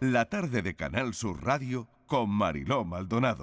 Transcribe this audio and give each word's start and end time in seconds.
La 0.00 0.26
tarde 0.26 0.62
de 0.62 0.76
Canal 0.76 1.12
Sur 1.12 1.44
Radio 1.44 1.88
con 2.06 2.30
Mariló 2.30 2.84
Maldonado. 2.84 3.42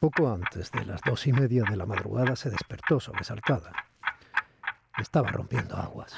Poco 0.00 0.28
antes 0.28 0.72
de 0.72 0.84
las 0.84 1.00
dos 1.02 1.24
y 1.28 1.32
media 1.32 1.62
de 1.70 1.76
la 1.76 1.86
madrugada 1.86 2.34
se 2.34 2.50
despertó 2.50 2.98
sobresaltada. 2.98 3.70
Estaba 4.98 5.28
rompiendo 5.28 5.76
aguas. 5.76 6.16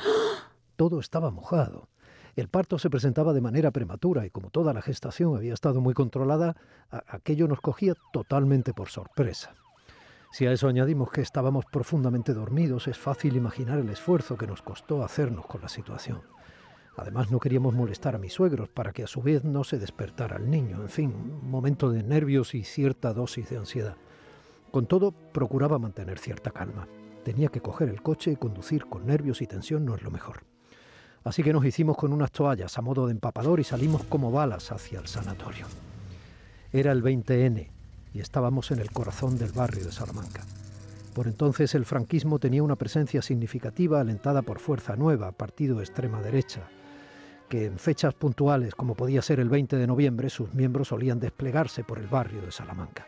Todo 0.77 0.99
estaba 0.99 1.31
mojado. 1.31 1.91
El 2.37 2.49
parto 2.49 2.79
se 2.79 2.89
presentaba 2.89 3.35
de 3.35 3.43
manera 3.43 3.71
prematura 3.71 4.25
y 4.25 4.31
como 4.31 4.49
toda 4.49 4.73
la 4.73 4.81
gestación 4.81 5.37
había 5.37 5.53
estado 5.53 5.83
muy 5.83 5.93
controlada, 5.93 6.57
aquello 6.89 7.49
nos 7.49 7.61
cogía 7.61 7.93
totalmente 8.15 8.73
por 8.73 8.89
sorpresa. 8.89 9.55
Si 10.33 10.47
a 10.47 10.53
eso 10.53 10.69
añadimos 10.69 11.11
que 11.11 11.21
estábamos 11.21 11.67
profundamente 11.67 12.33
dormidos, 12.33 12.89
es 12.89 12.97
fácil 12.97 13.37
imaginar 13.37 13.79
el 13.79 13.91
esfuerzo 13.91 14.39
que 14.39 14.47
nos 14.47 14.63
costó 14.63 15.05
hacernos 15.05 15.45
con 15.45 15.61
la 15.61 15.69
situación. 15.69 16.23
Además 16.99 17.31
no 17.31 17.39
queríamos 17.39 17.75
molestar 17.75 18.17
a 18.17 18.19
mis 18.19 18.33
suegros 18.33 18.69
para 18.69 18.93
que 18.93 19.05
a 19.05 19.07
su 19.07 19.23
vez 19.23 19.45
no 19.45 19.63
se 19.63 19.79
despertara 19.79 20.37
el 20.37 20.51
niño. 20.51 20.83
En 20.83 20.89
fin, 20.89 21.15
un 21.15 21.49
momento 21.49 21.91
de 21.91 22.03
nervios 22.03 22.57
y 22.57 22.65
cierta 22.65 23.15
dosis 23.15 23.49
de 23.49 23.57
ansiedad. 23.57 23.95
Con 24.73 24.87
todo, 24.87 25.13
procuraba 25.13 25.79
mantener 25.79 26.19
cierta 26.19 26.51
calma. 26.51 26.89
Tenía 27.25 27.51
que 27.51 27.61
coger 27.61 27.89
el 27.89 28.03
coche 28.03 28.33
y 28.33 28.37
conducir 28.37 28.87
con 28.87 29.07
nervios 29.07 29.41
y 29.43 29.47
tensión 29.47 29.85
no 29.85 29.95
es 29.95 30.03
lo 30.03 30.11
mejor. 30.11 30.41
Así 31.23 31.45
que 31.45 31.53
nos 31.53 31.65
hicimos 31.65 31.97
con 31.97 32.13
unas 32.13 32.33
toallas 32.33 32.77
a 32.77 32.83
modo 32.83 33.07
de 33.07 33.13
empapador 33.13 33.61
y 33.61 33.65
salimos 33.65 34.03
como 34.03 34.33
balas 34.33 34.73
hacia 34.73 34.99
el 34.99 35.07
sanatorio. 35.07 35.67
Era 36.73 36.91
el 36.91 37.05
20N 37.05 37.69
y 38.13 38.19
estábamos 38.19 38.73
en 38.73 38.81
el 38.81 38.91
corazón 38.91 39.39
del 39.39 39.53
barrio 39.53 39.85
de 39.85 39.93
Salamanca. 39.93 40.43
Por 41.15 41.29
entonces 41.29 41.77
el 41.77 41.85
franquismo 41.85 42.41
tenía 42.41 42.65
una 42.65 42.77
presencia 42.77 43.23
significativa 43.23 44.01
alentada 44.01 44.43
por 44.43 44.59
Fuerza 44.59 44.97
Nueva, 44.97 45.31
partido 45.31 45.81
extrema 45.81 46.21
derecha, 46.23 46.69
que 47.49 47.65
en 47.65 47.79
fechas 47.79 48.15
puntuales, 48.15 48.75
como 48.75 48.95
podía 48.95 49.23
ser 49.23 49.41
el 49.41 49.49
20 49.49 49.77
de 49.77 49.87
noviembre, 49.87 50.31
sus 50.31 50.53
miembros 50.55 50.89
solían 50.89 51.19
desplegarse 51.19 51.85
por 51.85 51.99
el 51.99 52.07
barrio 52.07 52.43
de 52.43 52.53
Salamanca. 52.53 53.07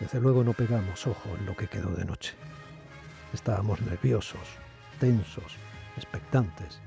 Desde 0.00 0.20
luego 0.20 0.42
no 0.42 0.54
pegamos 0.54 1.06
ojo 1.06 1.30
en 1.38 1.46
lo 1.46 1.56
que 1.56 1.68
quedó 1.68 1.90
de 1.90 2.04
noche. 2.04 2.34
Estábamos 3.32 3.80
nerviosos, 3.82 4.40
tensos, 4.98 5.56
expectantes, 5.96 6.80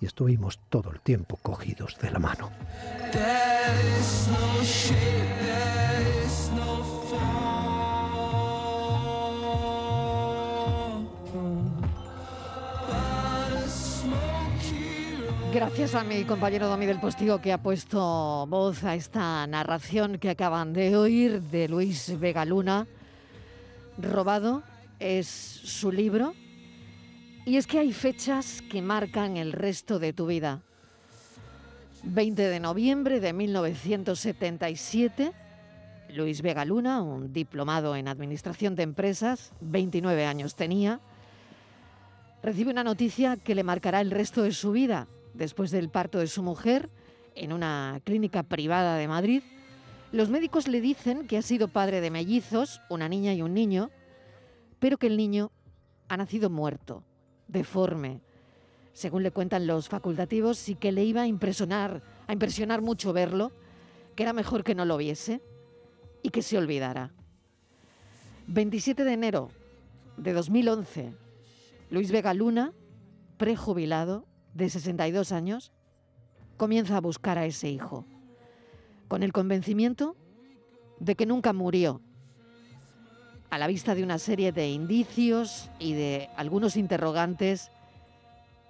y 0.00 0.06
estuvimos 0.06 0.58
todo 0.68 0.90
el 0.90 1.00
tiempo 1.00 1.38
cogidos 1.42 1.98
de 1.98 2.10
la 2.10 2.18
mano. 2.18 2.50
Gracias 15.52 15.96
a 15.96 16.04
mi 16.04 16.22
compañero 16.22 16.68
Domi 16.68 16.86
del 16.86 17.00
Postigo 17.00 17.40
que 17.40 17.52
ha 17.52 17.58
puesto 17.58 18.46
voz 18.46 18.84
a 18.84 18.94
esta 18.94 19.44
narración 19.48 20.18
que 20.18 20.30
acaban 20.30 20.72
de 20.72 20.96
oír 20.96 21.42
de 21.42 21.68
Luis 21.68 22.20
Vegaluna. 22.20 22.86
Robado 23.98 24.62
es 25.00 25.26
su 25.26 25.90
libro. 25.90 26.34
Y 27.44 27.56
es 27.56 27.66
que 27.66 27.80
hay 27.80 27.92
fechas 27.92 28.62
que 28.70 28.80
marcan 28.80 29.36
el 29.36 29.52
resto 29.52 29.98
de 29.98 30.12
tu 30.12 30.26
vida. 30.26 30.60
20 32.04 32.40
de 32.40 32.60
noviembre 32.60 33.18
de 33.18 33.32
1977, 33.32 35.32
Luis 36.14 36.42
Vegaluna, 36.42 37.02
un 37.02 37.32
diplomado 37.32 37.96
en 37.96 38.06
Administración 38.06 38.76
de 38.76 38.84
Empresas, 38.84 39.50
29 39.60 40.26
años 40.26 40.54
tenía, 40.54 41.00
recibe 42.40 42.70
una 42.70 42.84
noticia 42.84 43.36
que 43.36 43.56
le 43.56 43.64
marcará 43.64 44.00
el 44.00 44.12
resto 44.12 44.42
de 44.42 44.52
su 44.52 44.70
vida 44.70 45.08
después 45.40 45.70
del 45.70 45.88
parto 45.88 46.18
de 46.18 46.26
su 46.26 46.42
mujer 46.42 46.90
en 47.34 47.54
una 47.54 48.02
clínica 48.04 48.42
privada 48.42 48.96
de 48.96 49.08
Madrid, 49.08 49.42
los 50.12 50.28
médicos 50.28 50.68
le 50.68 50.82
dicen 50.82 51.26
que 51.26 51.38
ha 51.38 51.42
sido 51.42 51.66
padre 51.66 52.02
de 52.02 52.10
mellizos, 52.10 52.82
una 52.90 53.08
niña 53.08 53.32
y 53.32 53.40
un 53.40 53.54
niño, 53.54 53.90
pero 54.78 54.98
que 54.98 55.06
el 55.06 55.16
niño 55.16 55.50
ha 56.08 56.18
nacido 56.18 56.50
muerto, 56.50 57.04
deforme, 57.48 58.20
según 58.92 59.22
le 59.22 59.30
cuentan 59.30 59.66
los 59.66 59.88
facultativos, 59.88 60.68
y 60.68 60.74
que 60.74 60.92
le 60.92 61.04
iba 61.04 61.22
a 61.22 61.26
impresionar, 61.26 62.02
a 62.26 62.34
impresionar 62.34 62.82
mucho 62.82 63.14
verlo, 63.14 63.50
que 64.16 64.24
era 64.24 64.34
mejor 64.34 64.62
que 64.62 64.74
no 64.74 64.84
lo 64.84 64.98
viese 64.98 65.40
y 66.22 66.28
que 66.28 66.42
se 66.42 66.58
olvidara. 66.58 67.14
27 68.46 69.04
de 69.04 69.12
enero 69.14 69.48
de 70.18 70.34
2011, 70.34 71.14
Luis 71.88 72.12
Vega 72.12 72.34
Luna, 72.34 72.74
prejubilado, 73.38 74.26
de 74.54 74.68
62 74.68 75.32
años, 75.32 75.72
comienza 76.56 76.96
a 76.96 77.00
buscar 77.00 77.38
a 77.38 77.46
ese 77.46 77.70
hijo, 77.70 78.04
con 79.08 79.22
el 79.22 79.32
convencimiento 79.32 80.16
de 80.98 81.16
que 81.16 81.26
nunca 81.26 81.52
murió, 81.52 82.00
a 83.50 83.58
la 83.58 83.66
vista 83.66 83.94
de 83.94 84.04
una 84.04 84.18
serie 84.18 84.52
de 84.52 84.70
indicios 84.70 85.70
y 85.78 85.94
de 85.94 86.28
algunos 86.36 86.76
interrogantes 86.76 87.70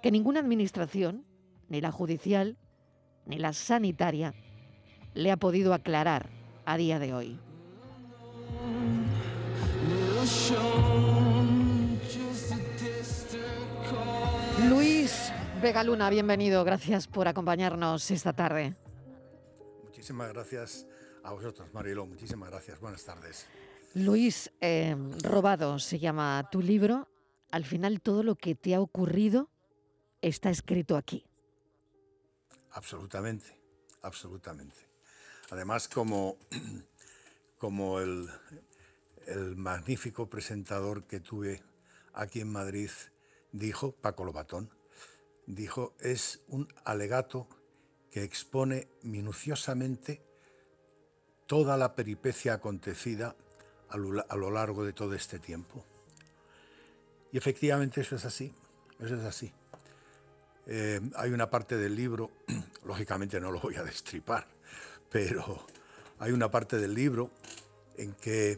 que 0.01 0.11
ninguna 0.11 0.39
administración, 0.39 1.23
ni 1.69 1.81
la 1.81 1.91
judicial, 1.91 2.57
ni 3.25 3.37
la 3.37 3.53
sanitaria, 3.53 4.33
le 5.13 5.31
ha 5.31 5.37
podido 5.37 5.73
aclarar 5.73 6.29
a 6.65 6.77
día 6.77 6.97
de 6.97 7.13
hoy. 7.13 7.39
Luis 14.69 15.31
Vega 15.61 15.83
Luna, 15.83 16.09
bienvenido. 16.09 16.63
Gracias 16.63 17.07
por 17.07 17.27
acompañarnos 17.27 18.09
esta 18.09 18.33
tarde. 18.33 18.75
Muchísimas 19.83 20.33
gracias 20.33 20.87
a 21.23 21.33
vosotros, 21.33 21.71
Marilo. 21.71 22.07
Muchísimas 22.07 22.49
gracias. 22.49 22.79
Buenas 22.79 23.05
tardes. 23.05 23.45
Luis, 23.93 24.51
eh, 24.59 24.95
Robado 25.21 25.77
se 25.77 25.99
llama 25.99 26.49
tu 26.51 26.63
libro. 26.63 27.07
Al 27.51 27.63
final 27.63 28.01
todo 28.01 28.23
lo 28.23 28.35
que 28.35 28.55
te 28.55 28.73
ha 28.73 28.81
ocurrido 28.81 29.51
está 30.21 30.49
escrito 30.49 30.97
aquí. 30.97 31.27
Absolutamente, 32.71 33.55
absolutamente. 34.01 34.89
Además, 35.51 35.87
como, 35.87 36.37
como 37.59 37.99
el, 37.99 38.27
el 39.27 39.55
magnífico 39.57 40.27
presentador 40.27 41.03
que 41.03 41.19
tuve 41.19 41.61
aquí 42.13 42.39
en 42.39 42.51
Madrid 42.51 42.89
dijo, 43.51 43.91
Paco 43.91 44.23
Lobatón, 44.23 44.80
dijo, 45.55 45.93
es 45.99 46.41
un 46.47 46.67
alegato 46.85 47.47
que 48.09 48.23
expone 48.23 48.87
minuciosamente 49.03 50.21
toda 51.45 51.77
la 51.77 51.95
peripecia 51.95 52.53
acontecida 52.53 53.35
a 53.89 53.97
lo, 53.97 54.51
largo 54.51 54.85
de 54.85 54.93
todo 54.93 55.13
este 55.13 55.39
tiempo. 55.39 55.83
Y 57.31 57.37
efectivamente 57.37 58.01
eso 58.01 58.15
es 58.15 58.23
así, 58.25 58.53
eso 58.99 59.15
es 59.15 59.23
así. 59.23 59.51
Eh, 60.67 61.01
hay 61.15 61.31
una 61.31 61.49
parte 61.49 61.77
del 61.77 61.95
libro, 61.95 62.31
lógicamente 62.85 63.39
no 63.41 63.51
lo 63.51 63.59
voy 63.59 63.75
a 63.75 63.83
destripar, 63.83 64.47
pero 65.09 65.65
hay 66.19 66.31
una 66.31 66.49
parte 66.49 66.77
del 66.77 66.93
libro 66.93 67.31
en 67.97 68.13
que 68.13 68.57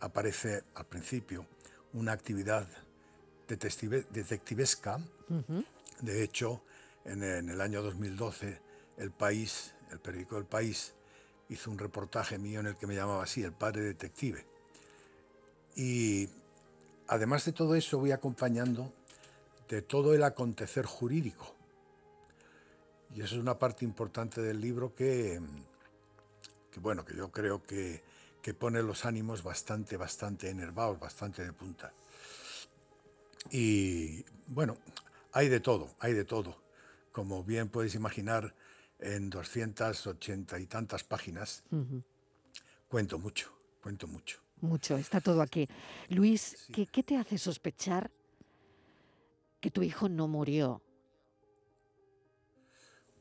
aparece 0.00 0.62
al 0.74 0.86
principio 0.86 1.46
una 1.92 2.12
actividad 2.12 2.68
detectivesca, 3.48 5.00
de 6.00 6.22
hecho, 6.22 6.62
en, 7.04 7.22
el 7.22 7.60
año 7.60 7.82
2012, 7.82 8.60
El 8.98 9.10
País, 9.10 9.74
el 9.90 9.98
periódico 9.98 10.36
El 10.36 10.44
País, 10.44 10.94
hizo 11.48 11.70
un 11.70 11.78
reportaje 11.78 12.38
mío 12.38 12.60
en 12.60 12.66
el 12.66 12.76
que 12.76 12.86
me 12.86 12.94
llamaba 12.94 13.22
así, 13.22 13.42
El 13.42 13.52
Padre 13.52 13.82
Detective. 13.82 14.44
Y 15.74 16.28
además 17.06 17.44
de 17.44 17.52
todo 17.52 17.74
eso, 17.74 17.98
voy 17.98 18.12
acompañando 18.12 18.92
de 19.68 19.82
todo 19.82 20.14
el 20.14 20.22
acontecer 20.22 20.86
jurídico. 20.86 21.54
Y 23.14 23.22
eso 23.22 23.36
es 23.36 23.40
una 23.40 23.58
parte 23.58 23.84
importante 23.84 24.42
del 24.42 24.60
libro 24.60 24.94
que, 24.94 25.40
que 26.70 26.80
bueno, 26.80 27.04
que 27.04 27.16
yo 27.16 27.30
creo 27.30 27.62
que, 27.62 28.02
que 28.42 28.54
pone 28.54 28.82
los 28.82 29.04
ánimos 29.04 29.42
bastante, 29.42 29.96
bastante 29.96 30.50
enervados, 30.50 31.00
bastante 31.00 31.44
de 31.44 31.52
punta. 31.52 31.92
Y 33.50 34.24
bueno, 34.46 34.76
hay 35.32 35.48
de 35.48 35.60
todo, 35.60 35.94
hay 36.00 36.12
de 36.12 36.24
todo. 36.24 36.62
Como 37.12 37.44
bien 37.44 37.68
puedes 37.68 37.94
imaginar, 37.94 38.54
en 38.98 39.30
280 39.30 40.58
y 40.58 40.66
tantas 40.66 41.04
páginas 41.04 41.62
cuento 42.88 43.18
mucho, 43.18 43.52
cuento 43.82 44.06
mucho. 44.06 44.40
Mucho, 44.60 44.96
está 44.96 45.20
todo 45.20 45.40
aquí. 45.40 45.68
Luis, 46.08 46.68
¿qué, 46.72 47.02
te 47.02 47.16
hace 47.16 47.38
sospechar 47.38 48.10
que 49.60 49.70
tu 49.70 49.82
hijo 49.82 50.08
no 50.08 50.26
murió? 50.26 50.82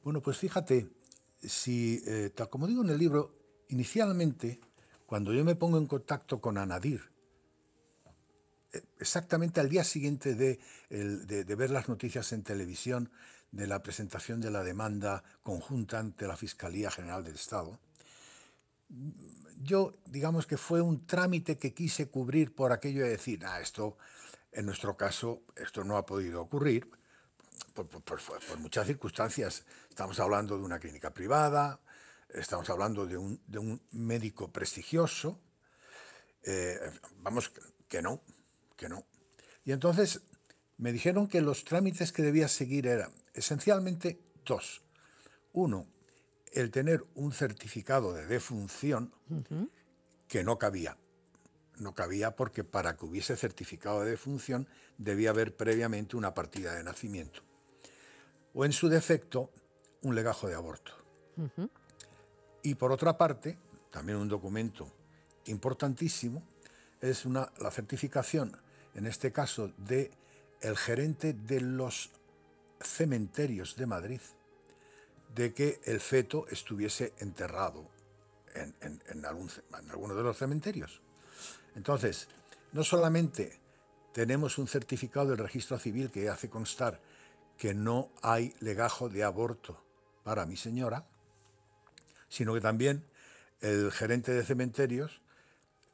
Bueno, 0.03 0.21
pues 0.21 0.37
fíjate, 0.37 0.89
si, 1.43 2.01
eh, 2.07 2.31
tal 2.33 2.49
como 2.49 2.65
digo 2.65 2.83
en 2.83 2.89
el 2.89 2.97
libro, 2.97 3.35
inicialmente, 3.69 4.59
cuando 5.05 5.31
yo 5.31 5.43
me 5.45 5.55
pongo 5.55 5.77
en 5.77 5.85
contacto 5.85 6.41
con 6.41 6.57
Anadir, 6.57 7.01
exactamente 8.99 9.59
al 9.59 9.69
día 9.69 9.83
siguiente 9.83 10.35
de, 10.35 10.59
ver 11.55 11.69
las 11.69 11.89
noticias 11.89 12.31
en 12.33 12.43
televisión 12.43 13.11
de 13.51 13.67
la 13.67 13.81
presentación 13.81 14.41
de 14.41 14.51
la 14.51 14.63
demanda 14.63 15.23
conjunta 15.43 15.99
ante 15.99 16.27
la 16.27 16.37
Fiscalía 16.37 16.91
General 16.91 17.23
del 17.23 17.35
Estado, 17.35 17.79
yo 19.61 19.95
digamos 20.05 20.47
que 20.47 20.57
fue 20.57 20.81
un 20.81 21.05
trámite 21.05 21.57
que 21.57 21.73
quise 21.73 22.09
cubrir 22.09 22.55
por 22.55 22.71
aquello 22.71 23.03
de 23.03 23.09
decir, 23.09 23.45
ah, 23.45 23.59
esto, 23.59 23.97
en 24.51 24.65
nuestro 24.65 24.95
caso, 24.95 25.43
esto 25.55 25.83
no 25.83 25.97
ha 25.97 26.05
podido 26.05 26.41
ocurrir, 26.41 26.89
por, 27.73 28.59
muchas 28.59 28.87
circunstancias. 28.87 29.65
Estamos 29.89 30.19
hablando 30.19 30.57
de 30.57 30.63
una 30.63 30.79
clínica 30.79 31.11
privada, 31.11 31.79
estamos 32.29 32.69
hablando 32.69 33.05
de 33.05 33.17
un, 33.17 33.81
médico 33.91 34.51
prestigioso, 34.51 35.39
eh, 36.43 36.91
vamos, 37.17 37.51
que 37.87 38.01
no, 38.01 38.21
que 38.77 38.87
no. 38.87 39.05
Y 39.65 39.73
entonces 39.73 40.21
me 40.77 40.93
dijeron 40.93 41.27
que 41.27 41.41
los 41.41 41.65
trámites 41.65 42.11
que 42.11 42.21
debía 42.21 42.47
seguir 42.47 42.87
eran 42.87 43.11
esencialmente 43.33 44.21
dos. 44.45 44.83
Uno, 45.51 45.87
el 46.53 46.71
tener 46.71 47.03
un 47.15 47.33
certificado 47.33 48.13
de 48.13 48.25
defunción 48.25 49.13
que 50.27 50.43
no 50.43 50.57
cabía. 50.57 50.97
No 51.77 51.93
cabía 51.93 52.35
porque 52.35 52.63
para 52.63 52.95
que 52.95 53.05
hubiese 53.05 53.35
certificado 53.35 54.03
de 54.03 54.11
defunción 54.11 54.67
debía 54.97 55.31
haber 55.31 55.55
previamente 55.55 56.15
una 56.15 56.33
partida 56.33 56.73
de 56.75 56.83
nacimiento. 56.83 57.41
O 58.53 58.65
en 58.65 58.71
su 58.71 58.87
defecto, 58.89 59.51
un 60.01 60.15
legajo 60.15 60.47
de 60.47 60.55
aborto. 60.55 60.93
Y 62.63 62.75
por 62.75 62.91
otra 62.91 63.17
parte, 63.17 63.57
también 63.91 64.17
un 64.17 64.27
documento 64.27 64.91
importantísimo, 65.45 66.43
es 67.01 67.25
una, 67.25 67.51
la 67.59 67.71
certificación, 67.71 68.57
en 68.97 69.05
este 69.05 69.31
caso, 69.31 69.71
de 69.77 70.11
el 70.59 70.75
gerente 70.75 71.33
de 71.33 71.61
los 71.61 72.09
cementerios 72.81 73.75
de 73.75 73.85
Madrid, 73.85 74.21
de 75.33 75.53
que 75.53 75.79
el 75.85 75.99
feto 75.99 76.47
estuviese 76.49 77.13
enterrado 77.19 77.87
en, 78.55 79.23
algún, 79.23 79.51
en 79.79 79.91
alguno 79.91 80.15
de 80.15 80.23
los 80.23 80.35
cementerios. 80.35 81.01
Entonces, 81.75 82.27
no 82.73 82.83
solamente 82.83 83.59
tenemos 84.13 84.57
un 84.57 84.67
certificado 84.67 85.29
del 85.29 85.37
registro 85.37 85.77
civil 85.77 86.09
que 86.09 86.27
hace 86.27 86.49
constar 86.49 86.99
que 87.55 87.75
no 87.75 88.11
hay 88.23 88.55
legajo 88.61 89.09
de 89.09 89.23
aborto 89.23 89.79
para 90.23 90.47
mi 90.47 90.57
señora, 90.57 91.05
sino 92.29 92.55
que 92.55 92.61
también 92.61 93.05
el 93.61 93.91
gerente 93.91 94.31
de 94.31 94.43
cementerios 94.43 95.21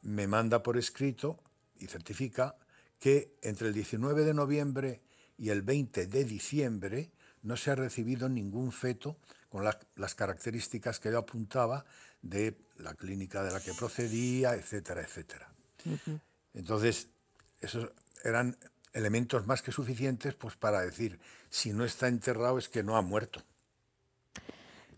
me 0.04 0.26
manda 0.26 0.64
por 0.64 0.78
escrito 0.78 1.38
y 1.80 1.88
certifica 1.88 2.56
que 3.04 3.36
entre 3.42 3.68
el 3.68 3.74
19 3.74 4.24
de 4.24 4.34
noviembre 4.34 5.02
y 5.38 5.50
el 5.50 5.62
20 5.62 6.08
de 6.08 6.24
diciembre 6.24 7.12
no 7.42 7.58
se 7.58 7.70
ha 7.70 7.76
recibido 7.76 8.30
ningún 8.30 8.72
feto 8.72 9.18
con 9.50 9.66
las 9.66 10.16
características 10.16 11.02
que 11.02 11.12
yo 11.12 11.18
apuntaba 11.18 11.84
de 12.22 12.56
la 12.78 12.94
clínica 12.94 13.44
de 13.44 13.52
la 13.52 13.60
que 13.60 13.74
procedía, 13.74 14.56
etcétera, 14.56 15.02
etcétera. 15.02 15.52
Entonces, 16.54 17.10
esos 17.60 17.92
eran 18.24 18.56
elementos 18.94 19.46
más 19.48 19.62
que 19.62 19.74
suficientes 19.74 20.34
pues, 20.36 20.56
para 20.56 20.80
decir, 20.80 21.20
si 21.50 21.74
no 21.74 21.84
está 21.84 22.08
enterrado 22.08 22.58
es 22.58 22.70
que 22.70 22.84
no 22.84 22.96
ha 22.96 23.02
muerto. 23.02 23.44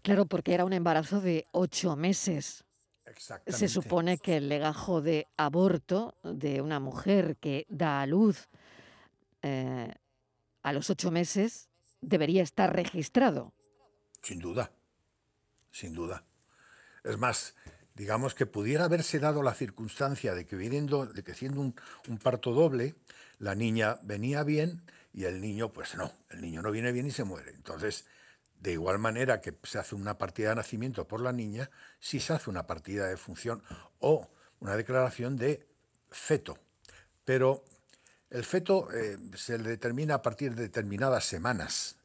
Claro, 0.04 0.28
porque 0.28 0.54
era 0.54 0.64
un 0.64 0.74
embarazo 0.74 1.22
de 1.22 1.48
ocho 1.54 1.96
meses. 1.96 2.65
Se 3.18 3.68
supone 3.68 4.18
que 4.18 4.38
el 4.38 4.50
legajo 4.50 5.02
de 5.02 5.28
aborto 5.38 6.16
de 6.24 6.62
una 6.62 6.80
mujer 6.80 7.38
que 7.38 7.66
da 7.70 8.02
a 8.02 8.06
luz 8.06 8.50
eh, 9.42 9.94
a 10.64 10.74
los 10.74 10.90
ocho 10.90 11.12
meses 11.12 11.70
debería 12.02 12.44
estar 12.44 12.76
registrado. 12.76 13.54
Sin 14.22 14.40
duda, 14.40 14.72
sin 15.72 15.94
duda. 15.94 16.24
Es 17.04 17.18
más, 17.18 17.56
digamos 17.94 18.34
que 18.34 18.46
pudiera 18.46 18.86
haberse 18.86 19.20
dado 19.20 19.44
la 19.44 19.54
circunstancia 19.54 20.34
de 20.34 20.46
que, 20.46 20.56
de 20.58 21.24
que 21.24 21.34
siendo 21.34 21.62
un, 21.62 21.76
un, 22.08 22.18
parto 22.18 22.52
doble, 22.52 22.96
la 23.38 23.56
niña 23.56 24.00
venía 24.02 24.44
bien 24.44 24.82
y 25.14 25.26
el 25.26 25.40
niño, 25.40 25.72
pues 25.72 25.96
no, 25.96 26.12
el 26.32 26.42
niño 26.42 26.62
no 26.62 26.72
viene 26.72 26.92
bien 26.92 27.08
y 27.08 27.12
se 27.12 27.24
muere. 27.24 27.52
Entonces, 27.52 28.06
de 28.66 28.72
igual 28.72 28.98
manera 28.98 29.42
que 29.42 29.56
se 29.62 29.78
hace 29.78 29.94
una 29.94 30.18
partida 30.18 30.50
de 30.50 30.56
nacimiento 30.56 31.08
por 31.08 31.22
la 31.22 31.32
niña, 31.32 31.70
si 32.00 32.20
se 32.20 32.34
hace 32.34 32.50
una 32.50 32.66
partida 32.66 33.06
de 33.06 33.16
función 33.16 33.62
o 34.00 34.28
una 34.60 34.76
declaración 34.76 35.38
de 35.38 35.68
feto. 36.10 36.58
Pero 37.24 37.64
el 38.32 38.44
feto 38.44 38.92
eh, 38.92 39.20
se 39.36 39.60
le 39.60 39.70
determina 39.70 40.16
a 40.16 40.22
partir 40.24 40.56
de 40.56 40.64
determinadas 40.64 41.26
semanas. 41.26 41.98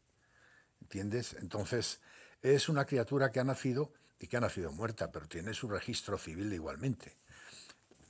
¿Entiendes? 0.82 1.34
Entonces, 1.40 2.02
es 2.42 2.68
una 2.68 2.84
criatura 2.84 3.32
que 3.32 3.40
ha 3.40 3.44
nacido 3.44 3.94
y 4.18 4.26
que 4.26 4.36
ha 4.36 4.40
nacido 4.40 4.70
muerta, 4.70 5.10
pero 5.10 5.28
tiene 5.28 5.54
su 5.54 5.66
registro 5.66 6.18
civil 6.18 6.52
igualmente. 6.52 7.16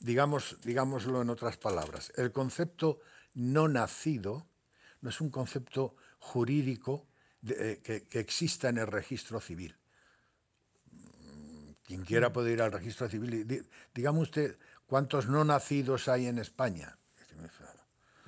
Digamos, 0.01 0.59
digámoslo 0.63 1.23
en 1.23 1.31
otras 1.31 1.57
palabras, 1.57 2.13
el 2.17 2.33
concepto 2.33 2.99
no 3.33 3.69
nacido 3.69 4.49
no 5.03 5.09
es 5.09 5.21
un 5.21 5.31
concepto 5.31 5.95
jurídico 6.19 7.07
eh, 7.49 7.81
que, 7.83 8.19
exista 8.19 8.69
en 8.69 8.79
el 8.79 8.87
registro 8.87 9.41
civil. 9.41 9.77
Quien 11.85 12.05
quiera 12.05 12.29
mm. 12.29 12.33
puede 12.33 12.53
ir 12.53 12.63
al 12.63 12.73
registro 12.73 13.09
civil. 13.09 13.35
y 13.35 13.63
Dígame 13.95 14.21
usted, 14.21 14.59
¿cuántos 14.87 15.29
no 15.29 15.45
nacidos 15.45 16.09
hay 16.09 16.27
en 16.27 16.39
España? 16.39 16.97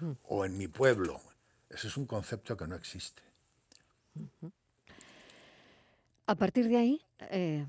Mm. 0.00 0.12
O 0.24 0.44
en 0.44 0.56
mi 0.56 0.68
pueblo. 0.68 1.20
Ese 1.68 1.88
es 1.88 1.96
un 1.96 2.06
concepto 2.06 2.56
que 2.56 2.66
no 2.66 2.74
existe. 2.74 3.22
A 6.26 6.34
partir 6.34 6.68
de 6.68 6.76
ahí, 6.76 7.00
eh, 7.30 7.66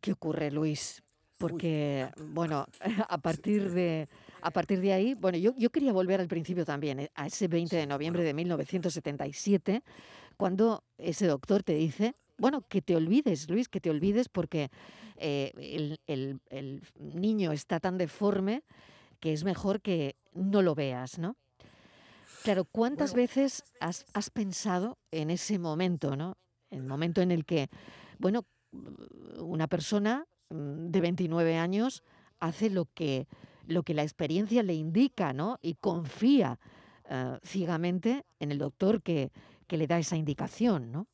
¿qué 0.00 0.12
ocurre, 0.12 0.50
Luis? 0.50 1.02
Porque, 1.38 2.08
bueno, 2.16 2.66
a 3.08 3.18
partir 3.18 3.70
de, 3.72 4.08
a 4.40 4.50
partir 4.50 4.80
de 4.80 4.92
ahí, 4.92 5.14
bueno, 5.14 5.38
yo, 5.38 5.54
yo 5.56 5.70
quería 5.70 5.92
volver 5.92 6.20
al 6.20 6.28
principio 6.28 6.64
también, 6.64 7.00
eh, 7.00 7.10
a 7.14 7.26
ese 7.26 7.48
20 7.48 7.76
de 7.76 7.86
noviembre 7.86 8.22
de 8.22 8.32
1977, 8.32 9.82
cuando 10.36 10.84
ese 10.98 11.26
doctor 11.26 11.62
te 11.62 11.74
dice, 11.74 12.14
bueno, 12.38 12.62
que 12.68 12.82
te 12.82 12.96
olvides, 12.96 13.48
Luis, 13.48 13.68
que 13.68 13.80
te 13.80 13.90
olvides 13.90 14.28
porque 14.28 14.70
eh, 15.16 15.98
el, 16.06 16.82
niño 16.98 17.52
está 17.52 17.80
tan 17.80 17.98
deforme 17.98 18.62
que 19.20 19.32
es 19.32 19.44
mejor 19.44 19.80
que 19.80 20.16
no 20.34 20.62
lo 20.62 20.74
veas, 20.74 21.18
¿no? 21.18 21.36
Claro, 22.42 22.64
¿cuántas 22.64 23.14
veces 23.14 23.64
has, 23.80 24.04
has, 24.12 24.30
pensado 24.30 24.98
en 25.10 25.30
ese 25.30 25.58
momento, 25.58 26.16
¿no? 26.16 26.36
El 26.70 26.84
momento 26.84 27.22
en 27.22 27.32
el 27.32 27.44
que, 27.44 27.68
bueno, 28.18 28.44
una 29.38 29.66
persona 29.66 30.26
mm, 30.50 30.88
de 30.88 31.00
29 31.00 31.56
años 31.56 32.02
hace 32.38 32.70
lo 32.70 32.84
que, 32.94 33.26
lo 33.66 33.82
que 33.82 33.94
la 33.94 34.02
experiencia 34.02 34.62
le 34.62 34.74
indica, 34.74 35.32
¿no? 35.32 35.58
Y 35.62 35.74
confía 35.74 36.60
eh, 37.08 37.38
ciegamente 37.42 38.26
en 38.38 38.52
el 38.52 38.58
doctor 38.58 39.02
que, 39.02 39.32
que 39.66 39.76
le 39.76 39.86
da 39.86 39.98
esa 39.98 40.16
indicación, 40.16 40.92
¿no? 40.92 41.08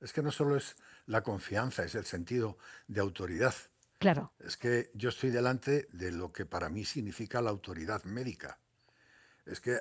Es 0.00 0.12
que 0.12 0.22
no 0.22 0.30
solo 0.30 0.56
es 0.56 0.76
la 1.06 1.22
confianza, 1.22 1.84
es 1.84 1.94
el 1.94 2.04
sentido 2.04 2.58
de 2.88 3.00
autoridad. 3.00 3.54
Claro. 3.98 4.32
Es 4.38 4.56
que 4.56 4.90
yo 4.94 5.08
estoy 5.08 5.30
delante 5.30 5.88
de 5.92 6.12
lo 6.12 6.32
que 6.32 6.44
para 6.44 6.68
mí 6.68 6.84
significa 6.84 7.40
la 7.40 7.50
autoridad 7.50 8.04
médica. 8.04 8.58
Es 9.46 9.60
que 9.60 9.72
eh, 9.72 9.80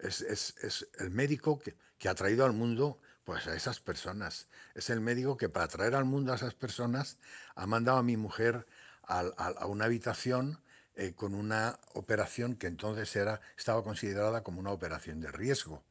es, 0.00 0.86
el 0.98 1.10
médico 1.10 1.60
que, 1.60 1.76
ha 2.08 2.14
traído 2.14 2.44
al 2.44 2.52
mundo 2.52 3.00
pues, 3.24 3.46
a 3.46 3.54
esas 3.54 3.80
personas. 3.80 4.48
Es 4.74 4.90
el 4.90 5.00
médico 5.00 5.36
que 5.36 5.48
para 5.48 5.68
traer 5.68 5.94
al 5.94 6.04
mundo 6.04 6.32
a 6.32 6.36
esas 6.36 6.54
personas 6.54 7.18
ha 7.54 7.66
mandado 7.66 7.98
a 7.98 8.02
mi 8.02 8.16
mujer 8.16 8.66
a, 9.02 9.66
una 9.66 9.84
habitación 9.86 10.60
eh, 10.96 11.14
con 11.14 11.34
una 11.34 11.78
operación 11.94 12.56
que 12.56 12.66
entonces 12.66 13.14
era, 13.16 13.40
estaba 13.56 13.82
considerada 13.82 14.42
como 14.42 14.60
una 14.60 14.70
operación 14.70 15.20
de 15.20 15.30
riesgo. 15.30 15.82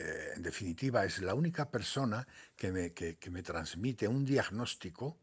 Eh, 0.00 0.32
en 0.36 0.42
definitiva, 0.42 1.04
es 1.04 1.20
la 1.20 1.34
única 1.34 1.70
persona 1.70 2.26
que 2.56 2.72
me, 2.72 2.94
me, 3.30 3.42
transmite 3.42 4.08
un 4.08 4.24
diagnóstico 4.24 5.18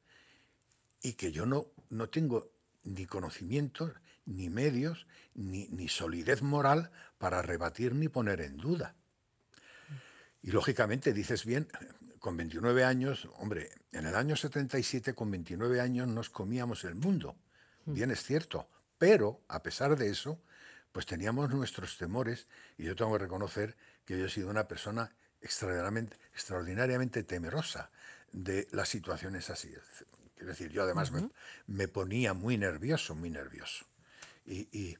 y 1.01 1.13
que 1.13 1.31
yo 1.31 1.48
no, 1.48 1.72
no 1.89 2.10
tengo 2.10 2.51
ni 2.84 3.07
conocimientos, 3.07 3.93
ni 4.27 4.51
medios, 4.51 5.07
ni, 5.34 5.67
ni, 5.69 5.88
solidez 5.88 6.43
moral 6.43 6.91
para 7.17 7.41
rebatir 7.41 7.96
ni 7.96 8.07
poner 8.07 8.39
en 8.41 8.57
duda. 8.57 8.93
Y 10.43 10.51
lógicamente, 10.51 11.12
dices 11.12 11.43
bien, 11.43 11.67
con 12.19 12.38
29 12.38 12.84
años, 12.84 13.27
hombre, 13.38 13.72
en 13.91 14.05
el 14.05 14.15
año 14.15 14.36
77 14.36 15.15
con 15.15 15.31
29 15.31 15.81
años 15.81 16.07
nos 16.07 16.29
comíamos 16.29 16.84
el 16.84 16.93
mundo, 16.93 17.36
mm. 17.86 17.93
bien 17.96 18.12
es 18.12 18.24
cierto, 18.24 18.69
pero 19.00 19.41
a 19.48 19.63
pesar 19.63 19.98
de 19.98 20.10
eso, 20.10 20.39
pues 20.91 21.07
teníamos 21.07 21.50
nuestros 21.50 21.98
temores 21.98 22.48
y 22.77 22.84
yo 22.84 22.96
tengo 22.96 23.13
que 23.13 23.24
reconocer 23.24 23.75
que 24.07 24.17
yo 24.17 24.25
he 24.25 24.29
sido 24.29 24.49
una 24.49 24.67
persona 24.67 25.13
extraordinariamente, 25.41 26.17
extraordinariamente 26.33 27.21
temerosa 27.21 27.91
de 28.31 28.67
las 28.71 28.89
situaciones 28.89 29.51
así. 29.51 29.71
Quiero 30.33 30.49
decir, 30.49 30.71
yo 30.71 30.81
además 30.81 31.11
me, 31.67 31.87
ponía 31.87 32.33
muy 32.33 32.57
nervioso, 32.57 33.13
muy 33.13 33.29
nervioso. 33.29 33.85
Y, 34.45 34.97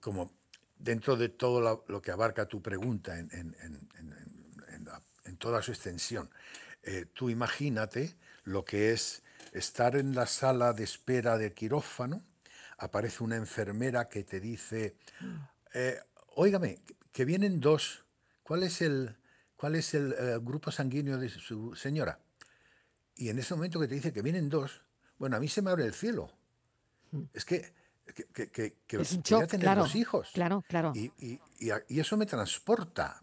como 0.00 0.32
dentro 0.78 1.16
de 1.16 1.28
todo 1.28 1.84
lo, 1.86 2.02
que 2.02 2.10
abarca 2.10 2.46
tu 2.46 2.60
pregunta 2.60 3.18
en, 3.18 3.30
en 5.26 5.36
toda 5.36 5.62
su 5.62 5.72
extensión. 5.72 6.30
Eh, 6.82 7.06
tú 7.12 7.30
imagínate 7.30 8.16
lo 8.44 8.64
que 8.64 8.92
es 8.92 9.22
estar 9.52 9.96
en 9.96 10.14
la 10.14 10.26
sala 10.26 10.72
de 10.72 10.84
espera 10.84 11.36
de 11.36 11.52
quirófano, 11.52 12.22
aparece 12.78 13.24
una 13.24 13.36
enfermera 13.36 14.08
que 14.08 14.22
te 14.22 14.40
dice, 14.40 14.94
eh, 15.74 15.98
óigame, 16.34 16.78
que 17.12 17.24
vienen 17.24 17.60
dos, 17.60 18.04
¿cuál 18.46 18.62
es 18.62 18.80
el, 18.80 19.16
cuál 19.56 19.74
es 19.74 19.92
el 19.94 20.12
eh, 20.12 20.38
grupo 20.40 20.70
sanguíneo 20.70 21.18
de 21.18 21.28
su 21.28 21.74
señora? 21.74 22.20
Y 23.16 23.28
en 23.28 23.40
ese 23.40 23.54
momento 23.54 23.80
que 23.80 23.88
te 23.88 23.94
dice 23.94 24.12
que 24.12 24.22
vienen 24.22 24.48
dos, 24.48 24.82
bueno, 25.18 25.36
a 25.36 25.40
mí 25.40 25.48
se 25.48 25.62
me 25.62 25.70
abre 25.70 25.84
el 25.84 25.94
cielo. 25.94 26.30
Es 27.34 27.44
que 27.44 27.74
que, 28.14 28.50
que, 28.50 28.76
que, 28.86 29.00
es 29.00 29.20
tener 29.22 29.48
claro, 29.48 29.82
dos 29.82 29.96
hijos. 29.96 30.30
Claro, 30.32 30.62
claro. 30.68 30.92
Y, 30.94 31.10
y, 31.18 31.40
y, 31.58 31.98
eso 31.98 32.16
me 32.16 32.24
transporta, 32.24 33.20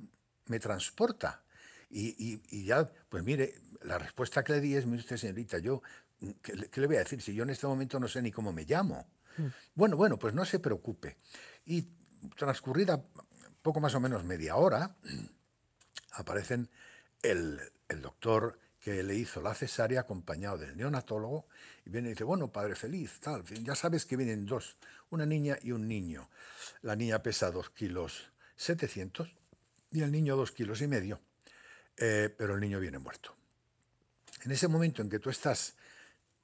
me 0.48 0.60
transporta. 0.60 1.42
Y, 1.90 2.66
ya, 2.66 2.92
pues 3.08 3.24
mire, 3.24 3.62
la 3.84 3.98
respuesta 3.98 4.44
que 4.44 4.52
le 4.52 4.60
di 4.60 4.76
es, 4.76 4.86
mire 4.86 5.00
usted, 5.00 5.16
señorita, 5.16 5.60
yo, 5.60 5.82
¿qué, 6.42 6.82
le 6.82 6.88
voy 6.88 6.98
a 6.98 7.00
decir? 7.00 7.22
Si 7.22 7.34
yo 7.34 7.44
en 7.44 7.52
este 7.52 7.66
momento 7.66 7.98
no 7.98 8.10
sé 8.10 8.22
ni 8.22 8.30
cómo 8.30 8.52
me 8.52 8.66
llamo. 8.66 9.08
Mm. 9.38 9.46
Bueno, 9.74 9.96
bueno, 9.96 10.20
pues 10.20 10.34
no 10.34 10.44
se 10.44 10.60
preocupe. 10.60 11.16
Y 11.66 11.88
transcurrida 12.36 13.06
poco 13.64 13.80
más 13.80 13.96
o 13.96 14.00
menos 14.00 14.24
media 14.24 14.58
hora, 14.58 14.96
aparecen 16.12 16.70
el, 17.24 17.60
el 17.90 18.02
doctor 18.02 18.60
que 18.80 19.02
le 19.02 19.16
hizo 19.16 19.42
la 19.42 19.56
cesárea 19.56 20.02
acompañado 20.02 20.58
del 20.58 20.76
neonatólogo 20.76 21.48
y 21.86 21.90
viene 21.90 22.10
y 22.10 22.12
dice, 22.12 22.26
bueno, 22.26 22.52
padre 22.52 22.76
feliz, 22.76 23.20
tal, 23.22 23.46
ya 23.46 23.76
sabes 23.76 24.06
que 24.06 24.18
vienen 24.18 24.46
dos, 24.46 24.76
una 25.10 25.26
niña 25.26 25.58
y 25.62 25.72
un 25.72 25.88
niño. 25.88 26.30
La 26.82 26.96
niña 26.96 27.24
pesa 27.24 27.50
dos 27.50 27.70
kilos 27.70 28.30
700 28.58 29.34
y 29.92 30.02
el 30.02 30.12
niño 30.12 30.36
dos 30.36 30.52
kilos 30.52 30.82
y 30.82 30.88
medio, 30.88 31.22
eh, 31.96 32.34
pero 32.38 32.56
el 32.56 32.60
niño 32.60 32.80
viene 32.82 33.00
muerto. 33.00 33.36
En 34.44 34.52
ese 34.52 34.68
momento 34.68 35.02
en 35.02 35.10
que 35.10 35.20
tú 35.20 35.30
estás 35.30 35.76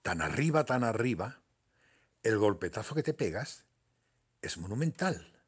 tan 0.02 0.22
arriba, 0.22 0.64
tan 0.64 0.86
arriba, 0.86 1.42
el 2.24 2.38
golpetazo 2.38 2.96
que 2.96 3.04
te 3.04 3.14
pegas 3.14 3.66
es 4.42 4.58
monumental. 4.58 5.39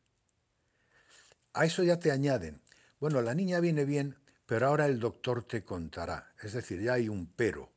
A 1.53 1.65
eso 1.65 1.83
ya 1.83 1.99
te 1.99 2.11
añaden, 2.11 2.61
bueno, 3.01 3.19
la 3.23 3.33
niña 3.33 3.59
viene 3.59 3.83
bien, 3.83 4.15
pero 4.45 4.67
ahora 4.67 4.85
el 4.85 4.99
doctor 4.99 5.43
te 5.43 5.63
contará. 5.63 6.33
Es 6.39 6.53
decir, 6.53 6.79
ya 6.79 6.93
hay 6.93 7.09
un 7.09 7.25
pero. 7.25 7.71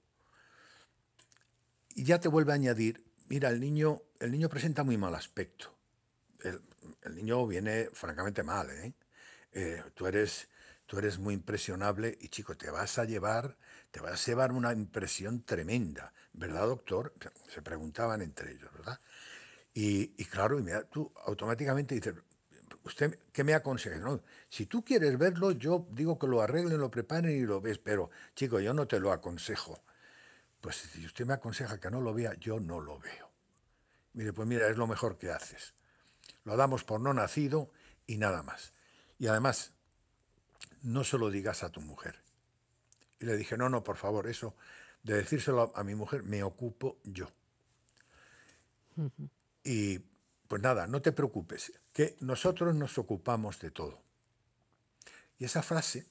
Y 1.95 2.05
ya 2.05 2.21
te 2.21 2.29
vuelve 2.29 2.53
a 2.53 2.57
añadir, 2.57 3.03
mira, 3.29 3.49
el 3.49 3.59
niño, 3.59 4.03
el 4.21 4.33
niño 4.33 4.51
presenta 4.51 4.85
muy 4.85 4.99
mal 4.99 5.15
aspecto. 5.15 5.75
El, 6.43 6.61
niño 7.15 7.47
viene 7.47 7.89
francamente 7.95 8.43
mal. 8.43 8.69
¿eh? 8.71 8.93
¿eh? 9.53 9.83
tú, 9.95 10.07
eres, 10.07 10.49
tú 10.85 10.99
eres 10.99 11.19
muy 11.19 11.33
impresionable 11.33 12.19
y 12.21 12.29
chico, 12.29 12.55
te 12.55 12.71
vas 12.71 12.99
a 12.99 13.07
llevar, 13.07 13.57
te 13.91 14.01
vas 14.01 14.23
a 14.23 14.27
llevar 14.27 14.53
una 14.53 14.73
impresión 14.73 15.43
tremenda. 15.43 16.13
¿Verdad, 16.35 16.67
doctor? 16.67 17.15
Se 17.49 17.63
preguntaban 17.63 18.21
entre 18.21 18.53
ellos, 18.53 18.71
¿verdad? 18.75 19.01
Y, 19.73 20.13
y 20.21 20.25
claro, 20.27 20.61
y 20.61 20.67
tú 20.91 21.11
automáticamente 21.25 21.95
dices, 21.95 22.15
¿usted 22.85 23.19
qué 23.33 23.45
me 23.45 23.55
aconseja? 23.55 23.97
No, 23.99 24.21
si 24.49 24.67
tú 24.67 24.85
quieres 24.85 25.19
verlo, 25.19 25.51
yo 25.53 25.87
digo 25.91 26.19
que 26.19 26.27
lo 26.27 26.41
arreglen, 26.41 26.79
lo 26.79 26.91
preparen 26.91 27.37
y 27.37 27.41
lo 27.41 27.61
ves, 27.61 27.79
pero 27.79 28.11
chico, 28.35 28.61
yo 28.61 28.73
no 28.73 28.87
te 28.87 29.01
lo 29.01 29.13
aconsejo. 29.13 29.83
Pues 30.61 30.77
si 30.77 31.05
usted 31.05 31.27
me 31.27 31.35
aconseja 31.35 31.79
que 31.79 31.91
no 31.91 32.01
lo 32.01 32.15
vea, 32.15 32.35
yo 32.35 32.61
no 32.61 32.81
lo 32.81 32.99
veo. 32.99 33.31
Mire, 34.15 34.33
pues 34.33 34.47
mira, 34.47 34.69
es 34.69 34.77
lo 34.77 34.87
mejor 34.87 35.19
que 35.19 35.31
haces. 35.31 35.75
Lo 36.45 36.57
damos 36.57 36.85
por 36.85 37.01
no 37.01 37.13
nacido 37.13 37.71
y 38.07 38.17
nada 38.17 38.43
más. 38.43 38.73
Y 39.19 39.27
además, 39.27 39.73
no 40.83 41.05
se 41.05 41.19
lo 41.19 41.31
digas 41.31 41.65
a 41.65 41.71
tu 41.71 41.81
mujer. 41.81 42.23
Y 43.19 43.27
le 43.27 43.37
dije, 43.37 43.57
no, 43.57 43.69
no, 43.69 43.83
por 43.83 43.97
favor, 43.97 44.27
eso 44.29 44.55
de 45.03 45.15
decírselo 45.17 45.73
a 45.75 45.85
mi 45.85 45.95
mujer 45.95 46.23
me 46.23 46.43
ocupo 46.43 46.99
yo. 47.05 47.31
Y 49.63 50.01
pues 50.49 50.63
nada, 50.63 50.87
no 50.87 51.01
te 51.03 51.13
preocupes, 51.13 51.73
que 51.93 52.17
nosotros 52.21 52.75
nos 52.75 52.99
ocupamos 52.99 53.59
de 53.61 53.71
todo. 53.71 54.03
Y 55.39 55.45
esa 55.45 55.63
frase, 55.63 56.07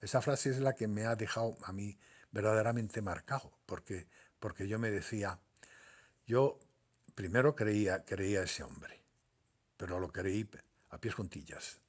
esa 0.00 0.20
frase 0.20 0.50
es 0.50 0.60
la 0.60 0.74
que 0.74 0.86
me 0.86 1.06
ha 1.06 1.16
dejado 1.16 1.56
a 1.64 1.72
mí 1.72 1.98
verdaderamente 2.30 3.02
marcado, 3.02 3.52
porque, 3.66 4.06
porque 4.38 4.68
yo 4.68 4.78
me 4.78 4.90
decía, 4.90 5.38
yo 6.26 6.58
primero 7.14 7.54
creía, 7.54 8.04
creía 8.04 8.42
ese 8.42 8.62
hombre, 8.62 9.02
pero 9.76 9.98
lo 9.98 10.12
creí 10.12 10.48
a 10.90 10.98
pies 10.98 11.14
juntillas. 11.14 11.80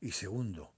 Y 0.00 0.12
segundo, 0.12 0.72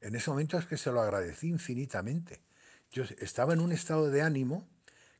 en 0.00 0.14
ese 0.14 0.30
momento 0.30 0.58
es 0.58 0.66
que 0.66 0.76
se 0.76 0.90
lo 0.90 1.00
agradecí 1.00 1.48
infinitamente. 1.48 2.42
Yo 2.90 3.04
estaba 3.18 3.52
en 3.52 3.60
un 3.60 3.72
estado 3.72 4.10
de 4.10 4.22
ánimo 4.22 4.68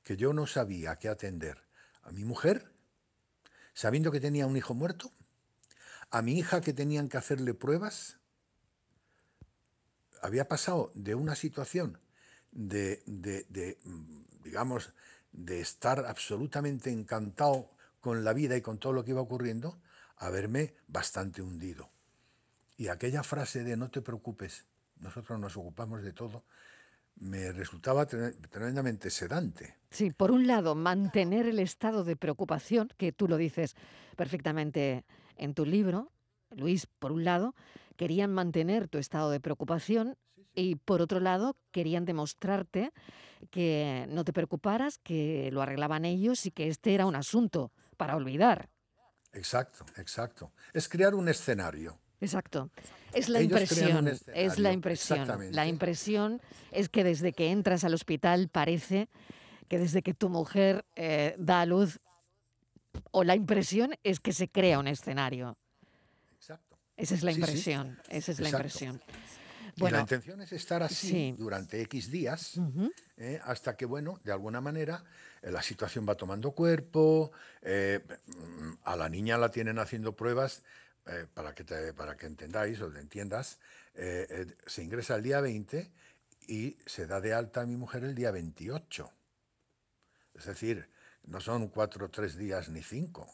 que 0.03 0.17
yo 0.17 0.33
no 0.33 0.47
sabía 0.47 0.97
qué 0.97 1.09
atender 1.09 1.63
a 2.03 2.13
mi 2.13 2.25
mujer 2.25 2.73
sabiendo 3.76 4.11
que 4.11 4.21
tenía 4.21 4.47
un 4.47 4.56
hijo 4.56 4.73
muerto, 4.73 5.12
a 6.11 6.23
mi 6.23 6.38
hija 6.38 6.62
que 6.62 6.73
tenían 6.73 7.11
que 7.11 7.18
hacerle 7.18 7.52
pruebas, 7.52 8.16
había 10.23 10.49
pasado 10.49 10.92
de 10.95 11.14
una 11.14 11.35
situación 11.35 11.99
de, 12.52 13.02
digamos, 14.42 14.95
de 15.30 15.61
estar 15.61 16.06
absolutamente 16.06 16.90
encantado 16.90 17.71
con 18.00 18.25
la 18.25 18.33
vida 18.33 18.56
y 18.56 18.62
con 18.62 18.78
todo 18.78 18.95
lo 18.95 19.04
que 19.04 19.11
iba 19.11 19.21
ocurriendo, 19.21 19.78
a 20.16 20.30
verme 20.30 20.75
bastante 20.88 21.42
hundido. 21.42 21.90
Y 22.78 22.88
aquella 22.88 23.23
frase 23.23 23.62
de 23.62 23.76
no 23.76 23.90
te 23.90 24.00
preocupes, 24.00 24.64
nosotros 25.00 25.38
nos 25.38 25.54
ocupamos 25.59 26.02
de 26.02 26.14
todo, 26.14 26.45
me 27.17 27.53
resultaba 27.53 28.07
tremendamente 28.07 29.11
sedante. 29.11 29.77
Sí, 29.91 30.11
por 30.11 30.31
un 30.31 30.47
lado, 30.47 30.75
mantener 30.75 31.47
el 31.47 31.59
estado 31.59 32.05
de 32.05 32.17
preocupación, 32.17 32.89
que 32.97 33.13
tú 33.13 33.29
lo 33.29 33.37
dices 33.37 33.75
perfectamente 34.17 35.05
en 35.37 35.55
tu 35.55 35.65
libro, 35.65 36.13
Luis, 36.51 36.87
por 36.87 37.13
un 37.13 37.25
lado, 37.25 37.55
querían 37.97 38.33
mantener 38.33 38.89
tu 38.89 38.99
estado 38.99 39.31
de 39.31 39.41
preocupación 39.41 40.17
y 40.55 40.77
por 40.77 41.03
otro 41.03 41.21
lado, 41.21 41.57
querían 41.71 42.05
demostrarte 42.05 42.93
que 43.51 44.07
no 44.09 44.25
te 44.25 44.33
preocuparas, 44.33 44.99
que 44.99 45.51
lo 45.53 45.61
arreglaban 45.61 46.05
ellos 46.05 46.47
y 46.47 46.51
que 46.51 46.69
este 46.69 46.95
era 46.95 47.07
un 47.07 47.15
asunto 47.15 47.73
para 47.97 48.17
olvidar. 48.17 48.71
Exacto, 49.33 49.85
exacto. 49.97 50.53
Es 50.73 50.89
crear 50.89 51.15
un 51.15 51.29
escenario. 51.29 51.99
Exacto. 52.21 52.71
Es 53.13 53.29
la 53.29 53.43
impresión, 53.43 54.09
es 54.35 54.59
la 54.59 54.73
impresión. 54.73 55.53
La 55.53 55.67
impresión 55.67 56.41
es 56.73 56.89
que 56.89 57.05
desde 57.05 57.33
que 57.33 57.51
entras 57.51 57.85
al 57.85 57.95
hospital 57.95 58.49
parece 58.49 59.09
que 59.69 59.79
desde 59.79 60.03
que 60.03 60.15
tu 60.15 60.29
mujer 60.29 60.85
eh, 60.95 61.35
da 61.39 61.63
a 61.63 61.67
luz, 61.67 61.99
o 63.11 63.25
la 63.25 63.35
impresión 63.35 63.95
es 64.03 64.21
que 64.21 64.33
se 64.33 64.49
crea 64.49 64.79
un 64.79 64.87
escenario. 64.87 65.59
Exacto. 66.37 66.79
Esa 66.97 67.15
es 67.15 67.23
la 67.23 67.33
impresión, 67.33 67.99
esa 68.09 68.33
es 68.33 68.41
la 68.41 68.49
impresión. 68.49 69.03
Bueno, 69.79 69.97
la 69.97 70.03
intención 70.03 70.41
es 70.41 70.53
estar 70.53 70.83
así 70.83 71.35
durante 71.37 71.83
X 71.83 72.11
días, 72.11 72.59
eh, 73.19 73.39
hasta 73.45 73.77
que, 73.77 73.85
bueno, 73.85 74.21
de 74.25 74.33
alguna 74.33 74.63
manera 74.63 75.05
eh, 75.43 75.51
la 75.51 75.61
situación 75.61 76.07
va 76.09 76.15
tomando 76.15 76.53
cuerpo, 76.53 77.33
a 78.85 78.97
la 78.97 79.09
niña 79.11 79.37
la 79.37 79.51
tienen 79.51 79.79
haciendo 79.79 80.17
pruebas 80.17 80.63
eh, 81.07 81.27
para, 81.33 81.55
que 81.55 81.65
para 81.93 82.17
que 82.17 82.27
entendáis 82.27 82.81
o 82.81 82.93
entiendas, 82.97 83.59
eh, 83.95 84.27
eh, 84.29 84.47
se 84.67 84.83
ingresa 84.83 85.15
el 85.15 85.23
día 85.23 85.41
20 85.41 85.91
y 86.49 86.77
se 86.85 87.07
da 87.07 87.21
de 87.21 87.33
alta 87.33 87.61
a 87.61 87.67
mi 87.67 87.77
mujer 87.77 88.05
el 88.05 88.15
día 88.15 88.31
28. 88.31 89.11
Es 90.35 90.47
decir, 90.47 90.89
no 91.25 91.41
son 91.41 91.69
cuatro, 91.69 92.11
tres 92.11 92.37
días 92.37 92.69
ni 92.69 92.83
cinco, 92.83 93.29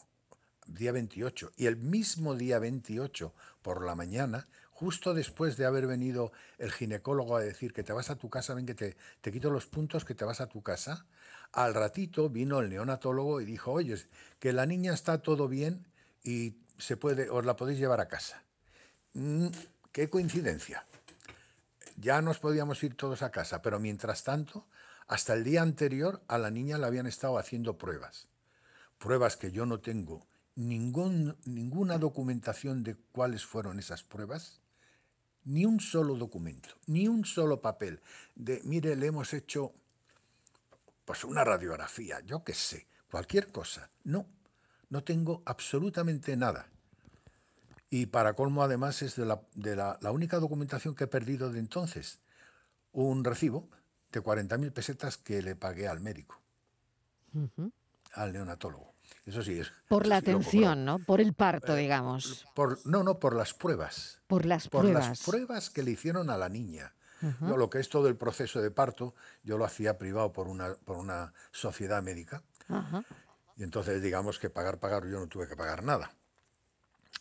día 0.67 0.91
28. 0.91 1.51
Y 1.57 1.65
el 1.65 1.77
mismo 1.77 2.35
día 2.35 2.59
28 2.59 3.33
por 3.61 3.83
la 3.83 3.95
mañana, 3.95 4.47
justo 4.71 5.13
después 5.13 5.57
de 5.57 5.65
haber 5.65 5.87
venido 5.87 6.31
el 6.59 6.71
ginecólogo 6.71 7.37
a 7.37 7.41
decir 7.41 7.73
que 7.73 7.83
te 7.83 7.91
vas 7.91 8.09
a 8.09 8.17
tu 8.17 8.29
casa, 8.29 8.53
ven 8.53 8.65
que 8.65 8.75
te, 8.75 8.95
te 9.21 9.31
quito 9.31 9.49
los 9.49 9.65
puntos, 9.65 10.05
que 10.05 10.15
te 10.15 10.25
vas 10.25 10.41
a 10.41 10.47
tu 10.47 10.61
casa, 10.61 11.07
al 11.51 11.73
ratito 11.73 12.29
vino 12.29 12.59
el 12.59 12.69
neonatólogo 12.69 13.41
y 13.41 13.45
dijo, 13.45 13.71
oye, 13.71 13.95
que 14.39 14.53
la 14.53 14.65
niña 14.65 14.93
está 14.93 15.21
todo 15.21 15.47
bien 15.47 15.87
y 16.23 16.62
se 16.77 16.97
puede, 16.97 17.29
os 17.29 17.45
la 17.45 17.55
podéis 17.55 17.79
llevar 17.79 18.01
a 18.01 18.07
casa. 18.07 18.43
Mm, 19.13 19.47
qué 19.91 20.09
coincidencia. 20.09 20.85
Ya 21.97 22.21
nos 22.21 22.39
podíamos 22.39 22.83
ir 22.83 22.95
todos 22.95 23.21
a 23.21 23.31
casa, 23.31 23.61
pero 23.61 23.79
mientras 23.79 24.23
tanto, 24.23 24.65
hasta 25.07 25.33
el 25.33 25.43
día 25.43 25.61
anterior 25.61 26.21
a 26.27 26.37
la 26.37 26.49
niña 26.49 26.77
le 26.77 26.85
habían 26.85 27.07
estado 27.07 27.37
haciendo 27.37 27.77
pruebas. 27.77 28.27
Pruebas 28.97 29.37
que 29.37 29.51
yo 29.51 29.65
no 29.65 29.79
tengo 29.79 30.25
ningún, 30.55 31.37
ninguna 31.45 31.97
documentación 31.97 32.83
de 32.83 32.95
cuáles 33.11 33.45
fueron 33.45 33.79
esas 33.79 34.03
pruebas, 34.03 34.61
ni 35.45 35.65
un 35.65 35.79
solo 35.79 36.15
documento, 36.15 36.69
ni 36.87 37.07
un 37.07 37.25
solo 37.25 37.61
papel 37.61 38.01
de, 38.35 38.61
mire, 38.63 38.95
le 38.95 39.07
hemos 39.07 39.33
hecho 39.33 39.73
pues 41.05 41.23
una 41.23 41.43
radiografía, 41.43 42.21
yo 42.21 42.43
qué 42.43 42.53
sé, 42.53 42.87
cualquier 43.11 43.51
cosa. 43.51 43.89
No, 44.03 44.25
no 44.93 45.03
tengo 45.03 45.41
absolutamente 45.45 46.37
nada. 46.37 46.67
Y 47.89 48.05
para 48.05 48.35
colmo, 48.35 48.61
además, 48.61 49.01
es 49.01 49.15
de, 49.15 49.25
la, 49.25 49.41
de 49.55 49.75
la, 49.75 50.11
única 50.11 50.37
documentación 50.37 50.93
que 50.93 51.05
he 51.05 51.07
perdido 51.07 51.51
de 51.51 51.59
entonces. 51.59 52.19
un 52.91 53.23
recibo 53.23 53.67
de 54.11 54.23
40.000 54.23 54.71
pesetas 54.71 55.17
que 55.17 55.41
le 55.41 55.55
pagué 55.55 55.87
al 55.87 55.99
médico, 55.99 56.39
al 58.13 58.33
neonatólogo. 58.33 58.93
Eso 59.25 59.41
sí 59.41 59.59
es. 59.59 59.71
Por 59.87 60.05
la 60.05 60.17
atención, 60.17 60.85
¿no? 60.85 60.99
Por 60.99 61.21
el 61.21 61.33
parto, 61.33 61.75
eh, 61.75 61.81
digamos. 61.81 62.45
Por, 62.53 62.85
no, 62.85 63.03
no, 63.03 63.17
por 63.17 63.35
las 63.35 63.55
pruebas. 63.55 64.19
Por 64.27 64.45
las 64.45 64.67
por 64.67 64.81
pruebas. 64.81 65.09
las 65.09 65.23
pruebas 65.23 65.69
que 65.71 65.81
le 65.81 65.91
hicieron 65.91 66.29
a 66.29 66.37
la 66.37 66.49
niña. 66.49 66.93
lo 67.39 67.69
que 67.69 67.79
es 67.79 67.89
todo 67.89 68.09
el 68.09 68.15
proceso 68.15 68.61
de 68.61 68.69
parto, 68.69 69.15
yo 69.43 69.57
lo 69.57 69.65
hacía 69.65 69.97
privado 69.97 70.33
por 70.33 70.47
una, 70.47 70.75
por 70.85 70.97
una 70.97 71.33
sociedad 71.51 72.03
médica. 72.03 72.43
Y 73.55 73.63
entonces, 73.63 74.01
digamos 74.01 74.39
que 74.39 74.49
pagar, 74.49 74.79
pagar, 74.79 75.03
yo 75.03 75.19
no 75.19 75.27
tuve 75.27 75.47
que 75.47 75.55
pagar 75.55 75.83
nada. 75.83 76.15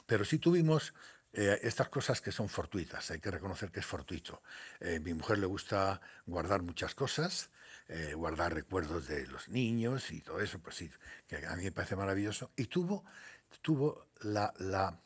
Pero 0.07 0.25
sí 0.25 0.39
tuvimos 0.39 0.95
eh, 1.33 1.59
estas 1.63 1.89
cosas 1.89 2.21
que 2.21 2.33
son 2.33 2.49
fortuitas, 2.49 3.11
hay 3.11 3.21
que 3.21 3.31
reconocer 3.31 3.71
que 3.71 3.81
es 3.81 3.87
fortuito. 3.87 4.43
Eh, 4.81 5.01
mi 5.01 5.15
mujer 5.15 5.39
le 5.39 5.47
gusta 5.47 6.01
guardar 6.27 6.63
muchas 6.63 6.95
cosas, 6.95 7.51
eh, 7.89 8.13
guardar 8.15 8.53
recuerdos 8.53 9.09
de 9.09 9.27
los 9.27 9.49
niños 9.49 10.11
y 10.11 10.21
todo 10.21 10.41
eso, 10.41 10.59
pues 10.59 10.77
sí, 10.77 10.91
que 11.27 11.47
a 11.47 11.57
mí 11.57 11.65
me 11.65 11.73
parece 11.73 11.97
maravilloso. 11.97 12.51
Y 12.57 12.67
tuvo, 12.67 13.05
tuvo 13.63 14.09
la, 14.21 14.53
la 14.59 15.01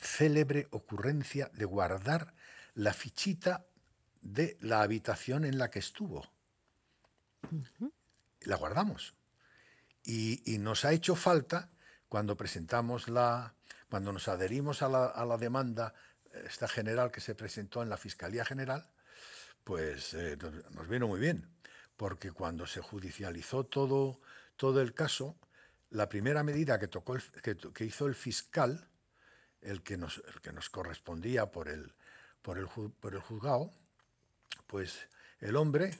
célebre 0.00 0.68
ocurrencia 0.70 1.50
de 1.52 1.64
guardar 1.64 2.34
la 2.74 2.92
fichita 2.92 3.66
de 4.20 4.56
la 4.60 4.82
habitación 4.82 5.44
en 5.44 5.58
la 5.58 5.70
que 5.70 5.80
estuvo. 5.80 6.24
La 8.42 8.56
guardamos. 8.56 9.14
Y, 10.04 10.58
nos 10.58 10.84
ha 10.84 10.92
hecho 10.92 11.14
falta 11.14 11.70
cuando 12.08 12.36
presentamos 12.36 13.08
la, 13.08 13.54
cuando 13.88 14.12
nos 14.12 14.28
adherimos 14.28 14.82
a 14.82 14.88
la, 14.88 15.36
demanda 15.38 15.94
esta 16.44 16.66
general 16.66 17.10
que 17.10 17.20
se 17.20 17.34
presentó 17.34 17.82
en 17.82 17.88
la 17.88 17.96
Fiscalía 17.96 18.44
General, 18.44 18.90
pues 19.64 20.14
eh, 20.14 20.36
nos, 20.70 20.88
vino 20.88 21.06
muy 21.06 21.20
bien, 21.20 21.48
porque 21.96 22.32
cuando 22.32 22.66
se 22.66 22.80
judicializó 22.80 23.64
todo, 23.64 24.20
todo 24.56 24.80
el 24.80 24.92
caso, 24.94 25.38
la 25.90 26.08
primera 26.08 26.42
medida 26.42 26.78
que, 26.78 26.88
tocó 26.88 27.16
que, 27.42 27.84
hizo 27.84 28.06
el 28.06 28.14
fiscal, 28.14 28.88
el 29.60 29.82
que 29.82 29.96
nos, 29.96 30.22
el 30.34 30.40
que 30.40 30.52
nos 30.52 30.68
correspondía 30.70 31.50
por 31.52 31.68
el, 31.68 31.94
por, 32.40 32.58
el, 32.58 32.66
por 32.66 33.14
el 33.14 33.20
juzgado, 33.20 33.70
pues 34.66 35.06
el 35.38 35.56
hombre, 35.56 35.92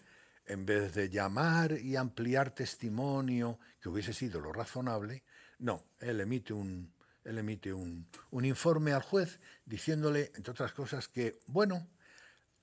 en 0.53 0.67
vez 0.67 0.95
de 0.95 1.09
llamar 1.09 1.73
y 1.73 1.97
ampliar 1.97 2.55
testimonio, 2.55 3.59
que 3.81 3.89
hubiese 3.89 4.13
sido 4.13 4.39
lo 4.41 4.53
razonable, 4.53 5.25
no, 5.59 5.85
él 6.01 6.21
emite 6.21 6.53
un, 6.53 6.93
él 7.25 7.39
emite 7.39 7.73
un, 7.73 8.07
informe 8.43 8.93
al 8.93 9.03
juez 9.03 9.41
diciéndole, 9.65 10.31
entre 10.35 10.53
otras 10.53 10.73
cosas, 10.73 11.09
que, 11.09 11.41
bueno, 11.47 11.89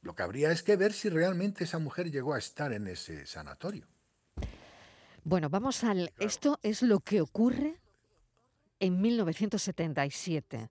lo 0.01 0.15
que 0.15 0.23
habría 0.23 0.51
es 0.51 0.63
que 0.63 0.75
ver 0.75 0.93
si 0.93 1.09
realmente 1.09 1.63
esa 1.63 1.79
mujer 1.79 2.11
llegó 2.11 2.33
a 2.33 2.37
estar 2.37 2.71
en 2.73 2.87
ese 2.87 3.25
sanatorio. 3.25 3.87
Bueno, 5.23 5.49
vamos 5.49 5.83
al... 5.83 6.13
Esto 6.19 6.59
es 6.61 6.81
lo 6.81 6.99
que 6.99 7.21
ocurre 7.21 7.81
en 8.79 9.01
1977. 9.01 10.69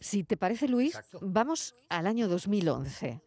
Si 0.00 0.24
te 0.24 0.36
parece, 0.36 0.68
Luis, 0.68 0.98
vamos 1.20 1.74
al 1.88 2.06
año 2.06 2.28
2011. 2.28 3.22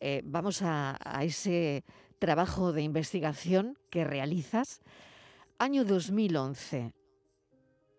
Eh, 0.00 0.22
vamos 0.24 0.60
a, 0.60 0.98
a, 1.02 1.24
ese 1.24 1.84
trabajo 2.24 2.72
de 2.72 2.80
investigación 2.80 3.76
que 3.90 4.02
realizas. 4.02 4.80
Año 5.58 5.84
2011 5.84 6.94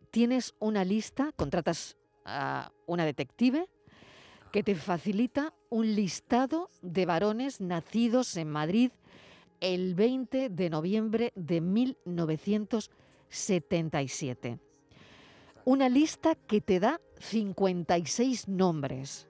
tienes 0.09 0.55
una 0.57 0.83
lista, 0.83 1.31
contratas 1.35 1.95
a 2.25 2.71
una 2.87 3.05
detective 3.05 3.69
que 4.51 4.63
te 4.63 4.73
facilita 4.73 5.53
un 5.69 5.93
listado 5.93 6.71
de 6.81 7.05
varones 7.05 7.61
nacidos 7.61 8.35
en 8.35 8.49
Madrid 8.49 8.89
el 9.59 9.93
20 9.93 10.49
de 10.49 10.69
noviembre 10.71 11.31
de 11.35 11.61
1977. 11.61 14.57
Una 15.65 15.87
lista 15.87 16.33
que 16.33 16.61
te 16.61 16.79
da 16.79 16.99
56 17.19 18.47
nombres 18.47 19.27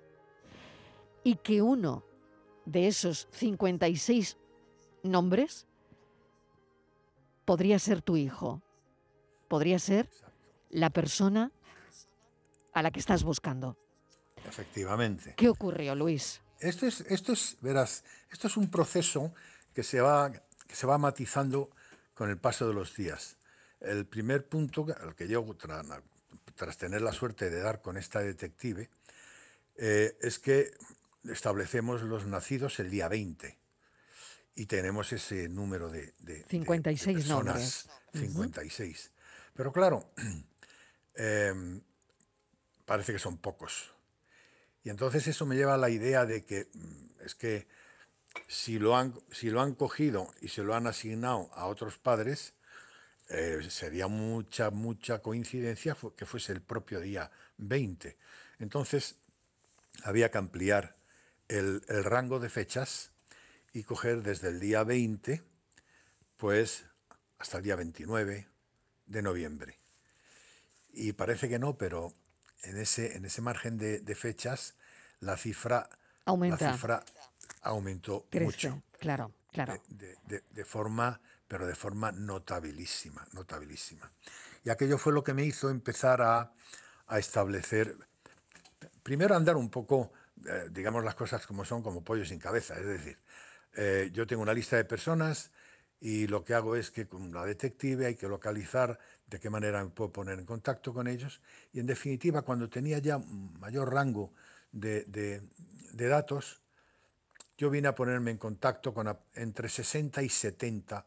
y 1.21 1.35
que 1.35 1.61
uno 1.61 2.05
de 2.63 2.87
esos 2.87 3.27
56 3.31 4.37
nombres 5.05 5.65
podría 7.45 7.79
ser 7.79 8.01
tu 8.01 8.17
hijo, 8.17 8.61
podría 9.47 9.79
ser 9.79 10.09
la 10.69 10.89
persona 10.89 11.51
a 12.73 12.81
la 12.81 12.91
que 12.91 12.99
estás 12.99 13.23
buscando. 13.23 13.77
Efectivamente. 14.45 15.35
¿Qué 15.37 15.47
ocurrió, 15.47 15.95
Luis? 15.95 16.41
Esto 16.59 16.85
es, 16.85 17.01
esto 17.01 17.33
es, 17.33 17.57
verás, 17.61 18.03
esto 18.31 18.47
es 18.47 18.57
un 18.57 18.69
proceso 18.69 19.33
que 19.73 19.83
se 19.83 20.01
va, 20.01 20.31
que 20.67 20.75
se 20.75 20.87
va 20.87 20.97
matizando 20.97 21.69
con 22.13 22.29
el 22.29 22.37
paso 22.37 22.67
de 22.67 22.73
los 22.73 22.95
días. 22.95 23.37
El 23.79 24.05
primer 24.05 24.47
punto 24.47 24.87
al 25.01 25.15
que 25.15 25.27
yo, 25.27 25.45
tras, 26.55 26.77
tener 26.77 27.01
la 27.01 27.11
suerte 27.11 27.49
de 27.49 27.59
dar 27.59 27.81
con 27.81 27.97
esta 27.97 28.19
detective, 28.19 28.89
eh, 29.77 30.17
es 30.21 30.39
que 30.39 30.71
establecemos 31.25 32.01
los 32.01 32.25
nacidos 32.25 32.79
el 32.79 32.89
día 32.89 33.07
20 33.07 33.64
y 34.55 34.65
tenemos 34.65 35.11
ese 35.11 35.49
número 35.49 35.89
de, 35.89 36.13
56 36.49 37.17
personas, 37.17 37.45
nombres. 37.45 37.89
56. 38.13 39.11
Pero 39.53 39.71
claro, 39.71 40.11
Em, 41.15 41.81
parece 42.85 43.13
que 43.13 43.19
son 43.19 43.37
pocos. 43.37 43.93
Y 44.83 44.89
entonces 44.89 45.25
eso 45.27 45.45
me 45.45 45.55
lleva 45.55 45.75
a 45.75 45.77
la 45.77 45.89
idea 45.89 46.25
de 46.25 46.43
que 46.43 46.67
mm, 46.73 47.21
es 47.25 47.35
que 47.35 47.67
si 48.47 48.77
lo 48.79 48.97
han, 48.97 49.13
si 49.31 49.49
lo 49.49 49.61
han 49.61 49.75
cogido 49.75 50.33
y 50.41 50.49
se 50.49 50.63
lo 50.63 50.75
han 50.75 50.87
asignado 50.87 51.49
a 51.53 51.67
otros 51.67 51.97
padres, 51.97 52.53
eh, 53.29 53.59
sería 53.69 54.07
mucha, 54.07 54.69
mucha 54.69 55.19
coincidencia 55.19 55.97
que 56.15 56.25
fuese 56.25 56.51
el 56.51 56.61
propio 56.61 56.99
día 56.99 57.31
20. 57.57 58.17
Entonces, 58.59 59.15
había 60.03 60.29
que 60.29 60.37
ampliar 60.37 60.97
el, 61.47 61.81
el, 61.87 62.03
rango 62.03 62.39
de 62.39 62.49
fechas 62.49 63.11
y 63.75 63.83
coger 63.83 64.23
desde 64.23 64.47
el 64.47 64.61
día 64.61 64.85
20, 64.85 65.43
pues, 66.37 66.85
hasta 67.37 67.57
el 67.57 67.63
día 67.65 67.75
29 67.75 68.47
de 69.05 69.21
noviembre. 69.21 69.77
Y 70.93 71.11
parece 71.11 71.49
que 71.49 71.59
no, 71.59 71.77
pero 71.77 72.13
en 72.63 72.77
ese, 72.77 73.17
en 73.17 73.25
ese 73.25 73.41
margen 73.41 73.77
de, 73.77 74.15
fechas 74.15 74.75
la 75.19 75.35
cifra, 75.35 75.89
Aumenta. 76.23 76.67
La 76.67 76.71
cifra 76.71 77.03
aumentó 77.63 78.25
mucho. 78.31 78.81
Claro, 78.97 79.33
claro. 79.51 79.83
De, 79.89 80.63
forma, 80.63 81.19
pero 81.45 81.67
de 81.67 81.75
forma 81.75 82.13
notabilísima, 82.13 83.27
notabilísima. 83.33 84.09
Y 84.63 84.69
aquello 84.69 84.97
fue 84.97 85.11
lo 85.11 85.21
que 85.21 85.33
me 85.33 85.43
hizo 85.43 85.69
empezar 85.69 86.21
a, 86.21 86.53
establecer, 87.17 87.97
primero 89.03 89.35
andar 89.35 89.57
un 89.57 89.69
poco, 89.69 90.13
eh, 90.47 90.69
digamos 90.71 91.03
las 91.03 91.15
cosas 91.15 91.45
como 91.45 91.65
son, 91.65 91.83
como 91.83 92.05
pollo 92.05 92.23
sin 92.23 92.39
cabeza. 92.39 92.75
Es 92.79 92.85
decir, 92.85 93.19
eh, 93.75 94.09
yo 94.13 94.25
tengo 94.25 94.41
una 94.41 94.53
lista 94.53 94.77
de 94.77 94.85
personas 94.85 95.51
y 95.99 96.27
lo 96.27 96.43
que 96.43 96.53
hago 96.53 96.75
es 96.75 96.91
que 96.91 97.07
con 97.07 97.33
la 97.33 97.45
detective 97.45 98.05
hay 98.05 98.15
que 98.15 98.27
localizar 98.27 98.99
de 99.27 99.39
qué 99.39 99.49
manera 99.49 99.83
me 99.83 99.89
puedo 99.89 100.11
poner 100.11 100.39
en 100.39 100.45
contacto 100.45 100.93
con 100.93 101.07
ellos 101.07 101.41
y 101.73 101.79
en 101.79 101.85
definitiva 101.85 102.41
cuando 102.43 102.69
tenía 102.69 102.99
ya 102.99 103.17
mayor 103.17 103.93
rango 103.93 104.33
de, 104.71 105.41
datos, 105.93 106.61
yo 107.57 107.69
vine 107.69 107.87
a 107.87 107.95
ponerme 107.95 108.31
en 108.31 108.37
contacto 108.37 108.93
con 108.93 109.17
entre 109.33 109.69
60 109.69 110.21
y 110.21 110.29
70 110.29 111.05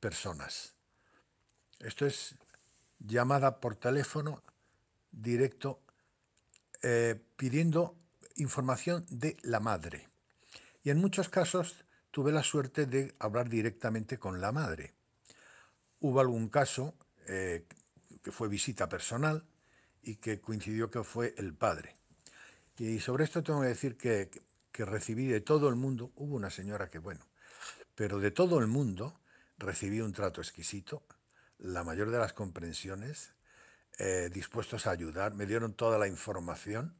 personas. 0.00 0.74
Esto 1.78 2.06
es 2.06 2.34
llamada 2.98 3.60
por 3.60 3.76
teléfono 3.76 4.42
directo 5.10 5.80
eh, 6.82 7.20
pidiendo 7.36 7.96
información 8.36 9.04
de 9.10 9.36
la 9.42 9.60
madre. 9.60 10.08
Y 10.82 10.90
en 10.90 10.98
muchos 10.98 11.28
casos 11.28 11.84
tuve 12.12 12.30
la 12.30 12.44
suerte 12.44 12.86
de 12.86 13.14
hablar 13.18 13.48
directamente 13.48 14.18
con 14.18 14.40
la 14.40 14.52
madre. 14.52 14.94
Hubo 15.98 16.20
algún 16.20 16.48
caso 16.48 16.94
eh, 17.26 17.66
que 18.22 18.30
fue 18.30 18.48
visita 18.48 18.88
personal 18.88 19.44
y 20.02 20.16
que 20.16 20.40
coincidió 20.40 20.90
que 20.90 21.02
fue 21.02 21.34
el 21.38 21.54
padre. 21.54 21.96
Y 22.78 23.00
sobre 23.00 23.24
esto 23.24 23.42
tengo 23.42 23.62
que 23.62 23.68
decir 23.68 23.96
que, 23.96 24.30
recibí 24.72 25.26
de 25.26 25.40
todo 25.40 25.68
el 25.68 25.76
mundo, 25.76 26.12
hubo 26.16 26.36
una 26.36 26.50
señora 26.50 26.90
que, 26.90 26.98
bueno, 26.98 27.24
pero 27.94 28.18
de 28.18 28.30
todo 28.30 28.58
el 28.58 28.66
mundo 28.66 29.20
recibí 29.56 30.00
un 30.00 30.12
trato 30.12 30.40
exquisito, 30.40 31.06
la 31.58 31.84
mayor 31.84 32.10
de 32.10 32.18
las 32.18 32.32
comprensiones, 32.32 33.32
eh, 33.98 34.28
dispuestos 34.32 34.86
a 34.86 34.90
ayudar, 34.90 35.34
me 35.34 35.46
dieron 35.46 35.74
toda 35.74 35.98
la 35.98 36.08
información. 36.08 36.94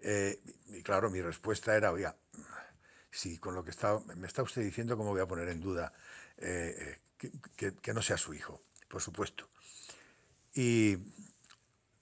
Eh, 0.00 0.40
y 0.68 0.82
claro, 0.82 1.10
mi 1.10 1.20
respuesta 1.20 1.76
era, 1.76 1.92
oiga, 1.92 2.16
si 3.16 3.38
con 3.38 3.54
lo 3.54 3.64
que 3.64 3.70
está, 3.70 3.98
me 4.16 4.26
está 4.26 4.42
usted 4.42 4.62
diciendo, 4.62 4.96
¿cómo 4.96 5.10
voy 5.10 5.22
a 5.22 5.26
poner 5.26 5.48
en 5.48 5.60
duda 5.60 5.92
eh, 6.36 7.00
eh, 7.22 7.72
que, 7.80 7.94
no 7.94 8.02
sea 8.02 8.18
su 8.18 8.34
hijo? 8.34 8.62
Por 8.88 9.00
supuesto. 9.00 9.48
Y 10.54 10.98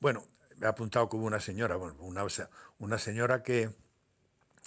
bueno, 0.01 0.27
me 0.57 0.67
ha 0.67 0.71
apuntado 0.71 1.09
como 1.09 1.25
una 1.25 1.41
señora, 1.41 1.77
bueno, 1.77 1.97
una, 2.01 2.27
una 2.79 2.99
señora 2.99 3.43
que, 3.43 3.71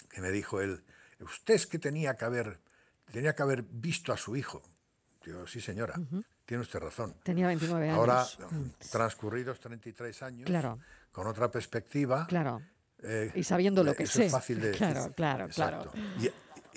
que 0.09 0.21
me 0.21 0.31
dijo 0.31 0.61
él, 0.61 0.83
usted 1.19 1.55
es 1.55 1.67
que 1.67 1.79
tenía 1.79 2.15
que 2.15 2.25
haber 2.25 2.59
tenía 3.11 3.35
que 3.35 3.41
haber 3.41 3.63
visto 3.63 4.13
a 4.13 4.17
su 4.17 4.35
hijo. 4.35 4.61
Digo, 5.25 5.45
sí, 5.47 5.59
señora, 5.59 5.95
tiene 6.45 6.61
usted 6.61 6.79
razón. 6.79 7.15
Tenía 7.23 7.47
29 7.47 7.89
años. 7.89 7.97
Ahora, 7.97 8.25
transcurridos 8.91 9.59
33 9.59 10.23
años, 10.23 10.45
Claro. 10.45 10.79
con 11.11 11.27
otra 11.27 11.51
perspectiva, 11.51 12.25
Claro. 12.27 12.61
Eh, 13.03 13.31
Y 13.35 13.43
sabiendo 13.43 13.83
lo 13.83 13.95
que 13.95 14.03
eso 14.03 14.13
sé. 14.19 14.25
es 14.25 14.31
fácil 14.31 14.59
de 14.59 14.67
decir. 14.71 14.77
Claro, 14.79 15.13
claro, 15.15 15.47
claro. 15.49 15.91
Y, 16.19 16.27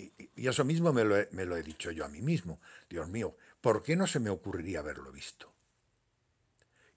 y- 0.02 0.30
y 0.36 0.48
eso 0.48 0.64
mismo 0.64 0.92
me 0.92 1.04
lo, 1.04 1.16
he, 1.16 1.28
me 1.32 1.44
lo 1.44 1.56
he 1.56 1.62
dicho 1.62 1.90
yo 1.90 2.04
a 2.04 2.08
mí 2.08 2.22
mismo. 2.22 2.60
Dios 2.88 3.08
mío, 3.08 3.36
¿por 3.60 3.82
qué 3.82 3.96
no 3.96 4.06
se 4.06 4.20
me 4.20 4.30
ocurriría 4.30 4.80
haberlo 4.80 5.12
visto? 5.12 5.52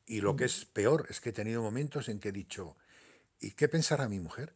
Y 0.05 0.21
lo 0.21 0.33
Mm. 0.33 0.37
que 0.37 0.45
es 0.45 0.65
peor 0.65 1.05
es 1.09 1.19
que 1.21 1.29
he 1.29 1.33
tenido 1.33 1.61
momentos 1.61 2.09
en 2.09 2.19
que 2.19 2.29
he 2.29 2.33
dicho, 2.33 2.75
¿y 3.39 3.51
qué 3.51 3.67
pensará 3.67 4.07
mi 4.09 4.19
mujer? 4.19 4.55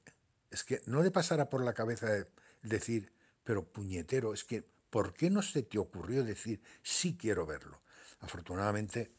Es 0.51 0.63
que 0.63 0.82
no 0.86 1.01
le 1.03 1.12
pasará 1.12 1.49
por 1.49 1.63
la 1.63 1.73
cabeza 1.73 2.08
de- 2.08 2.27
decir, 2.63 3.12
pero 3.43 3.63
puñetero, 3.65 4.34
es 4.34 4.43
que, 4.43 4.63
¿por 4.89 5.13
qué 5.13 5.30
no 5.30 5.41
se 5.41 5.63
te 5.63 5.77
ocurrió 5.77 6.23
decir, 6.23 6.62
sí 6.84 7.17
quiero 7.17 7.45
verlo? 7.45 7.82
Afortunadamente 8.19 9.12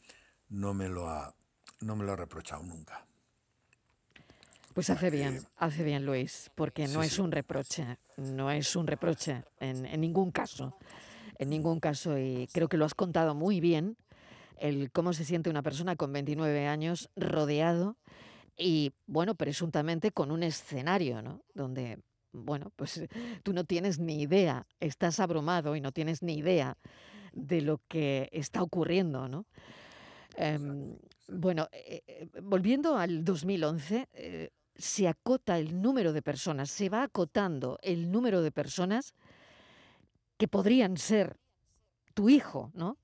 no 0.49 0.73
me 0.73 0.89
lo 0.89 1.07
ha, 1.09 1.35
no 1.81 1.95
me 1.95 2.03
lo 2.05 2.13
ha 2.13 2.15
reprochado 2.15 2.63
nunca. 2.63 3.05
Pues 4.79 4.89
hace 4.91 5.09
bien, 5.09 5.41
hace 5.57 5.83
bien 5.83 6.05
Luis, 6.05 6.49
porque 6.55 6.87
no 6.87 7.01
sí, 7.01 7.07
es 7.07 7.15
sí. 7.15 7.21
un 7.21 7.33
reproche, 7.33 7.97
no 8.15 8.49
es 8.49 8.77
un 8.77 8.87
reproche 8.87 9.43
en, 9.59 9.85
en 9.85 9.99
ningún 9.99 10.31
caso, 10.31 10.77
en 11.37 11.49
ningún 11.49 11.81
caso, 11.81 12.17
y 12.17 12.47
creo 12.53 12.69
que 12.69 12.77
lo 12.77 12.85
has 12.85 12.93
contado 12.93 13.35
muy 13.35 13.59
bien, 13.59 13.97
el 14.57 14.89
cómo 14.89 15.11
se 15.11 15.25
siente 15.25 15.49
una 15.49 15.63
persona 15.63 15.97
con 15.97 16.13
29 16.13 16.65
años 16.65 17.09
rodeado 17.17 17.97
y, 18.55 18.93
bueno, 19.05 19.35
presuntamente 19.35 20.11
con 20.11 20.31
un 20.31 20.43
escenario, 20.43 21.21
¿no? 21.21 21.43
Donde, 21.53 21.99
bueno, 22.31 22.71
pues 22.77 23.03
tú 23.43 23.51
no 23.51 23.65
tienes 23.65 23.99
ni 23.99 24.21
idea, 24.21 24.65
estás 24.79 25.19
abrumado 25.19 25.75
y 25.75 25.81
no 25.81 25.91
tienes 25.91 26.23
ni 26.23 26.37
idea 26.37 26.77
de 27.33 27.59
lo 27.59 27.81
que 27.89 28.29
está 28.31 28.63
ocurriendo, 28.63 29.27
¿no? 29.27 29.45
Em, 30.37 30.95
bueno, 31.27 31.67
eh, 31.73 32.01
eh, 32.07 32.29
volviendo 32.41 32.97
al 32.97 33.25
2011, 33.25 34.07
eh, 34.13 34.51
se 34.79 35.07
acota 35.07 35.59
el 35.59 35.81
número 35.81 36.13
de 36.13 36.21
personas, 36.21 36.71
se 36.71 36.89
va 36.89 37.03
acotando 37.03 37.77
el 37.83 38.11
número 38.11 38.41
de 38.41 38.51
personas 38.51 39.13
que 40.37 40.47
podrían 40.47 40.97
ser 40.97 41.37
tu 42.13 42.29
hijo, 42.29 42.71
¿no? 42.73 42.97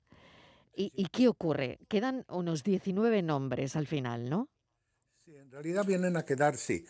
¿Y, 0.74 0.92
y 0.96 1.06
qué 1.08 1.28
ocurre? 1.28 1.80
Quedan 1.88 2.26
unos 2.30 2.64
19 2.64 3.22
nombres 3.22 3.76
al 3.76 3.88
final, 3.88 4.30
¿no? 4.30 4.50
Sí, 5.26 5.36
en 5.36 5.52
realidad 5.52 5.86
vienen 5.86 6.18
a 6.18 6.24
quedar, 6.26 6.58
sí, 6.58 6.86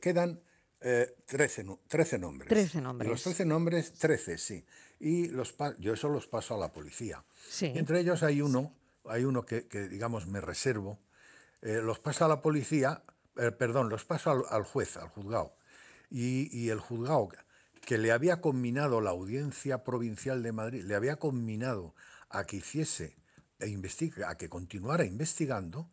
quedan 0.00 0.40
eh, 0.80 1.14
13, 1.26 1.64
nu- 1.64 1.78
13 1.88 2.18
nombres. 2.18 2.48
13 2.48 2.78
Y 2.78 2.80
nombres. 2.80 3.08
los 3.10 3.22
13 3.22 3.44
nombres, 3.44 3.92
13, 3.92 4.38
sí. 4.38 4.64
Y 4.98 5.28
los 5.28 5.54
yo 5.78 5.94
eso 5.94 6.08
los 6.08 6.26
paso 6.26 6.54
a 6.54 6.58
la 6.58 6.72
policía. 6.72 7.24
Sí. 7.48 7.72
Entre 7.74 8.00
ellos 8.00 8.22
hay 8.22 8.40
uno, 8.42 8.74
hay 9.04 9.24
uno 9.24 9.44
que, 9.44 9.66
que, 9.66 9.88
digamos, 9.88 10.26
me 10.26 10.40
reservo. 10.40 10.98
eh, 11.62 11.80
los 11.82 11.98
paso 12.00 12.24
a 12.24 12.28
la 12.28 12.40
policía, 12.40 13.02
eh, 13.40 13.52
perdón, 13.52 13.88
los 13.88 14.04
paso 14.04 14.46
al, 14.48 14.64
juez, 14.64 14.96
al 14.96 15.08
juzgado. 15.08 15.56
Y, 16.10 16.48
y 16.56 16.68
el 16.70 16.80
juzgado 16.80 17.28
que 17.80 17.98
le 17.98 18.12
había 18.12 18.40
combinado 18.40 19.00
la 19.00 19.10
audiencia 19.10 19.82
provincial 19.82 20.42
de 20.42 20.52
Madrid, 20.52 20.84
le 20.84 20.94
había 20.94 21.16
combinado 21.16 21.94
a 22.28 22.44
que 22.44 22.56
hiciese 22.56 23.16
e 23.58 23.68
investiga, 23.68 24.30
a 24.30 24.36
que 24.36 24.48
continuara 24.48 25.04
investigando, 25.04 25.90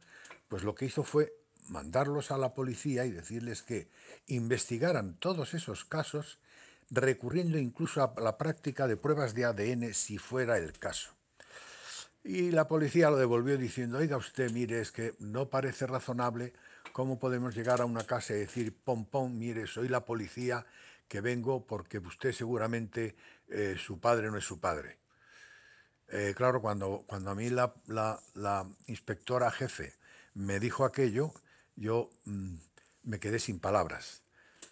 pues 0.47 0.63
lo 0.63 0.75
que 0.75 0.85
hizo 0.85 1.03
fue 1.03 1.33
mandarlos 1.69 2.31
a 2.31 2.37
la 2.37 2.53
policía 2.53 3.05
y 3.05 3.11
decirles 3.11 3.63
que 3.63 3.89
investigaran 4.27 5.15
todos 5.19 5.53
esos 5.53 5.85
casos, 5.85 6.39
recurriendo 6.89 7.57
incluso 7.57 8.01
a 8.01 8.21
la 8.21 8.37
práctica 8.37 8.87
de 8.87 8.97
pruebas 8.97 9.33
de 9.33 9.45
ADN 9.45 9.93
si 9.93 10.17
fuera 10.17 10.57
el 10.57 10.73
caso. 10.73 11.11
Y 12.23 12.51
la 12.51 12.67
policía 12.67 13.09
lo 13.09 13.17
devolvió 13.17 13.57
diciendo, 13.57 13.99
oiga 13.99 14.17
usted, 14.17 14.51
mire, 14.51 14.81
es 14.81 14.91
que 14.91 15.15
no 15.19 15.49
parece 15.49 15.87
razonable 15.87 16.53
cómo 16.93 17.19
podemos 17.19 17.55
llegar 17.55 17.81
a 17.81 17.85
una 17.85 18.03
casa 18.05 18.33
y 18.33 18.39
decir, 18.39 18.75
pom, 18.83 19.05
pom, 19.05 19.37
mire, 19.37 19.67
soy 19.67 19.87
la 19.89 20.05
policía 20.05 20.65
que 21.07 21.21
vengo 21.21 21.65
porque 21.65 21.99
usted 21.99 22.31
seguramente 22.33 23.15
eh, 23.49 23.75
su 23.77 23.99
padre 23.99 24.29
no 24.31 24.37
es 24.37 24.43
su 24.45 24.59
padre. 24.59 24.97
Eh, 26.09 26.33
claro, 26.35 26.61
cuando, 26.61 27.03
cuando 27.07 27.31
a 27.31 27.35
mí 27.35 27.49
la, 27.49 27.73
la- 27.87 28.67
inspectora 28.87 29.51
jefe 29.51 29.93
me 30.33 30.59
dijo 30.59 30.85
aquello, 30.85 31.33
yo 31.75 32.09
mm, 32.25 32.55
me 33.03 33.19
quedé 33.19 33.39
sin 33.39 33.59
palabras. 33.59 34.21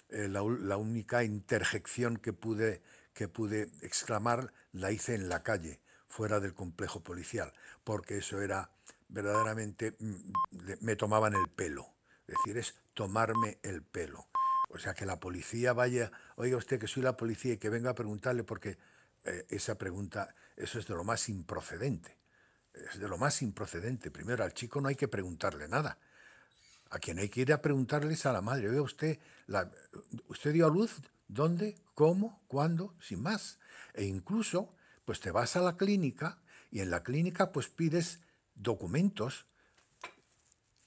Eh, 0.10 0.30
la, 0.30 0.44
la 0.62 0.78
única 0.78 1.24
interjección 1.26 2.18
que 2.18 2.34
pude, 2.34 2.82
que 3.14 3.28
pude 3.30 3.72
exclamar 3.84 4.54
la 4.74 4.92
hice 4.94 5.16
en 5.16 5.30
la 5.30 5.44
calle, 5.44 5.82
fuera 6.08 6.40
del 6.42 6.56
complejo 6.56 7.02
policial, 7.04 7.54
porque 7.86 8.20
eso 8.20 8.42
era 8.42 8.72
verdaderamente, 9.10 9.96
mm, 10.00 10.34
me 10.82 10.98
tomaban 10.98 11.36
el 11.36 11.50
pelo. 11.50 11.95
Es 12.28 12.36
decir, 12.38 12.58
es 12.58 12.76
tomarme 12.94 13.60
el 13.62 13.84
pelo. 13.84 14.28
O 14.70 14.78
sea, 14.78 14.94
que 14.94 15.06
la 15.06 15.20
policía 15.20 15.74
vaya, 15.74 16.12
oiga 16.36 16.58
usted 16.58 16.80
que 16.80 16.88
soy 16.88 17.04
la 17.04 17.16
policía 17.16 17.54
y 17.54 17.58
que 17.58 17.70
venga 17.70 17.92
a 17.92 17.96
preguntarle 17.96 18.44
porque 18.44 18.78
eh, 19.24 19.46
esa 19.50 19.78
pregunta, 19.78 20.36
eso 20.56 20.80
es 20.80 20.88
de 20.88 20.96
lo 20.96 21.04
más 21.04 21.30
improcedente. 21.30 22.18
Es 22.74 23.00
de 23.00 23.08
lo 23.08 23.18
más 23.18 23.42
improcedente. 23.42 24.12
Primero, 24.12 24.44
al 24.44 24.54
chico 24.54 24.82
no 24.82 24.90
hay 24.90 24.96
que 24.96 25.08
preguntarle 25.08 25.68
nada. 25.68 25.98
A 26.90 27.00
quien 27.00 27.20
hay 27.20 27.30
que 27.30 27.42
ir 27.42 27.54
a 27.54 27.62
preguntarle 27.62 28.14
es 28.14 28.26
a 28.26 28.34
la 28.34 28.42
madre. 28.42 28.70
Oiga, 28.70 28.82
usted, 28.82 29.20
¿usted 30.28 30.54
dio 30.54 30.68
a 30.68 30.70
luz? 30.70 31.02
¿Dónde? 31.28 31.76
¿Cómo? 31.94 32.44
¿Cuándo? 32.48 32.94
Sin 33.00 33.22
más. 33.22 33.60
E 33.94 34.04
incluso, 34.04 34.76
pues 35.06 35.20
te 35.20 35.32
vas 35.32 35.56
a 35.56 35.62
la 35.62 35.78
clínica 35.78 36.40
y 36.70 36.82
en 36.82 36.90
la 36.90 37.04
clínica 37.04 37.52
pues 37.52 37.70
pides 37.70 38.20
documentos 38.56 39.46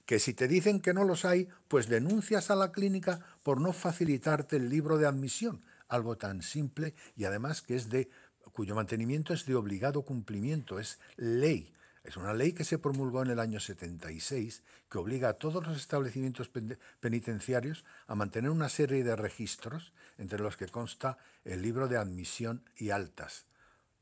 que 0.09 0.18
si 0.18 0.33
te 0.33 0.49
dicen 0.49 0.81
que 0.81 0.94
no 0.94 1.05
los 1.05 1.27
hay, 1.27 1.51
pues 1.68 1.87
denuncias 1.87 2.51
a 2.51 2.57
la 2.57 2.73
clínica 2.73 3.21
por 3.42 3.61
no 3.61 3.75
facilitarte 3.75 4.57
el 4.57 4.71
libro 4.71 4.97
de 4.97 5.07
admisión, 5.07 5.61
algo 5.87 6.16
tan 6.16 6.40
simple 6.40 6.94
y 7.14 7.25
además 7.27 7.61
que 7.61 7.77
es 7.77 7.90
de 7.90 8.09
cuyo 8.55 8.75
mantenimiento 8.75 9.35
es 9.35 9.44
de 9.44 9.55
obligado 9.55 10.01
cumplimiento, 10.07 10.79
es 10.79 10.99
ley. 11.16 11.75
Es 12.05 12.16
una 12.16 12.33
ley 12.33 12.55
que 12.55 12.64
se 12.64 12.79
promulgó 12.79 13.21
en 13.21 13.29
el 13.29 13.38
año 13.38 13.61
76 13.61 14.62
que 14.90 14.97
obliga 14.97 15.29
a 15.29 15.35
todos 15.35 15.66
los 15.66 15.77
establecimientos 15.77 16.49
pen- 16.49 16.79
penitenciarios 17.01 17.85
a 18.07 18.14
mantener 18.14 18.49
una 18.51 18.71
serie 18.71 19.05
de 19.05 19.14
registros 19.14 19.92
entre 20.16 20.38
los 20.38 20.57
que 20.57 20.68
consta 20.68 21.18
el 21.44 21.61
libro 21.61 21.87
de 21.87 21.99
admisión 21.99 22.64
y 22.79 22.88
altas, 22.88 23.44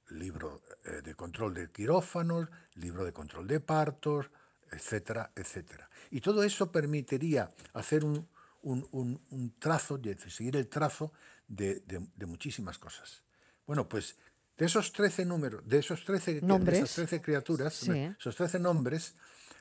libro 0.09 0.63
eh, 0.85 1.03
de 1.03 1.17
control 1.17 1.55
de 1.55 1.73
quirófanos, 1.73 2.49
libro 2.77 3.05
de 3.05 3.13
control 3.13 3.49
de 3.49 3.59
partos, 3.59 4.31
etcétera, 4.73 5.33
etcétera. 5.37 5.89
Y 6.11 6.21
todo 6.21 6.43
eso 6.43 6.71
permitiría 6.73 7.53
hacer 7.75 8.05
un, 8.05 8.29
un- 8.63 8.87
un- 8.93 9.21
un 9.31 9.59
trazo, 9.59 9.99
de 9.99 10.17
seguir 10.31 10.57
el 10.57 10.69
trazo 10.69 11.13
de, 11.49 11.81
de- 11.81 12.07
de 12.15 12.27
muchísimas 12.27 12.79
cosas. 12.79 13.23
Bueno, 13.67 13.89
pues 13.89 14.17
de 14.57 14.67
esos 14.67 14.93
13 14.93 15.25
números, 15.25 15.63
de 15.69 15.79
esos 15.79 16.05
13, 16.05 16.35
de 16.35 16.43
Nombres. 16.43 16.79
esas 16.79 16.95
13 16.95 17.21
criaturas, 17.21 17.75
Sí. 17.75 18.15
esos 18.19 18.35
13 18.37 18.59
nombres, 18.59 19.15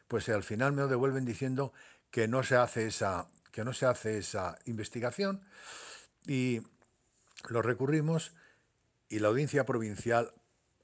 pues 0.08 0.30
al 0.30 0.44
final 0.44 0.72
me 0.74 0.82
lo 0.84 0.88
devuelven 0.88 1.26
diciendo 1.26 1.74
que 2.12 2.28
no 2.28 2.44
se 2.44 2.56
hace 2.56 2.88
esa, 2.88 3.30
que 3.52 3.64
no 3.66 3.74
se 3.74 3.86
hace 3.86 4.18
esa 4.20 4.58
investigación 4.66 5.42
y 6.28 6.62
lo 7.50 7.62
recurrimos 7.62 8.34
y 9.10 9.20
la 9.20 9.28
audiencia 9.28 9.66
provincial, 9.66 10.34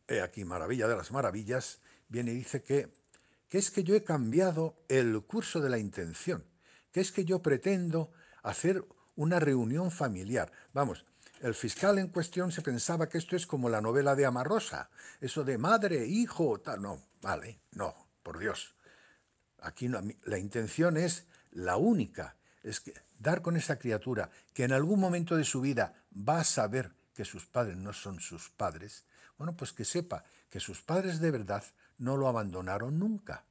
he 0.08 0.22
aquí 0.22 0.44
maravilla 0.46 0.88
de 0.88 0.96
las 0.96 1.12
maravillas, 1.12 1.80
viene 2.10 2.32
y 2.32 2.36
dice 2.36 2.62
que, 2.64 2.92
que 3.52 3.58
es 3.58 3.70
que 3.70 3.84
yo 3.84 3.96
he 3.96 4.04
cambiado 4.06 4.78
el 4.88 5.22
curso 5.24 5.60
de 5.60 5.70
la 5.70 5.78
intención, 5.78 6.46
que 6.94 7.02
es 7.02 7.12
que 7.12 7.26
yo 7.26 7.42
pretendo 7.42 8.14
hacer 8.44 8.86
una 9.18 9.42
reunión 9.42 9.92
familiar. 9.92 10.50
Vamos, 10.72 11.06
el 11.42 11.54
fiscal 11.54 12.00
en 12.00 12.08
cuestión 12.08 12.54
se 12.54 12.62
pensaba 12.62 13.10
que 13.10 13.18
esto 13.18 13.36
es 13.36 13.46
como 13.46 13.68
la 13.68 13.82
novela 13.82 14.16
de 14.16 14.26
Amarrosa, 14.26 14.90
eso 15.20 15.44
de 15.44 15.58
madre, 15.58 16.06
hijo, 16.08 16.62
tal. 16.62 16.82
No, 16.82 17.04
vale, 17.22 17.60
no, 17.74 17.94
por 18.24 18.40
Dios. 18.40 18.74
Aquí 19.60 19.90
la 19.90 20.38
intención 20.38 20.96
es 20.96 21.28
la 21.52 21.76
única, 21.76 22.38
es 22.64 22.80
que 22.80 22.94
dar 23.20 23.42
con 23.42 23.58
esa 23.58 23.78
criatura 23.78 24.30
que 24.54 24.64
en 24.64 24.72
algún 24.72 25.02
momento 25.02 25.36
de 25.36 25.44
su 25.44 25.60
vida 25.60 26.06
va 26.18 26.40
a 26.40 26.46
saber 26.46 26.94
que 27.14 27.26
sus 27.26 27.48
padres 27.48 27.76
no 27.76 27.92
son 27.92 28.22
sus 28.22 28.50
padres, 28.50 29.04
bueno, 29.38 29.58
pues 29.58 29.74
que 29.74 29.84
sepa 29.84 30.24
que 30.50 30.62
sus 30.62 30.82
padres 30.82 31.20
de 31.20 31.32
verdad 31.32 31.66
no 32.02 32.18
lo 32.18 32.28
abandonaron 32.28 33.00
nunca. 33.00 33.46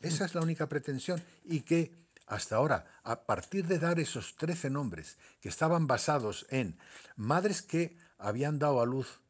Esa 0.00 0.24
es 0.24 0.34
la 0.34 0.40
única 0.40 0.68
pretensión 0.68 1.22
y 1.44 1.60
que 1.60 1.92
hasta 2.26 2.56
ahora, 2.56 2.86
a 3.04 3.24
partir 3.24 3.66
de 3.66 3.78
dar 3.78 4.00
esos 4.00 4.34
13 4.36 4.68
nombres 4.70 5.16
que 5.40 5.48
estaban 5.48 5.86
basados 5.86 6.46
en 6.50 6.76
madres 7.14 7.62
que 7.62 7.96
habían 8.18 8.58
dado 8.58 8.80
a 8.80 8.86
luz 8.86 9.20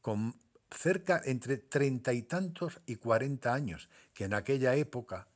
con 0.00 0.34
cerca 0.70 1.20
entre 1.24 1.56
treinta 1.56 2.12
y 2.12 2.22
tantos 2.22 2.80
y 2.86 2.96
cuarenta 2.96 3.54
años, 3.54 3.88
que 4.14 4.24
en 4.24 4.34
aquella 4.34 4.74
época 4.76 5.26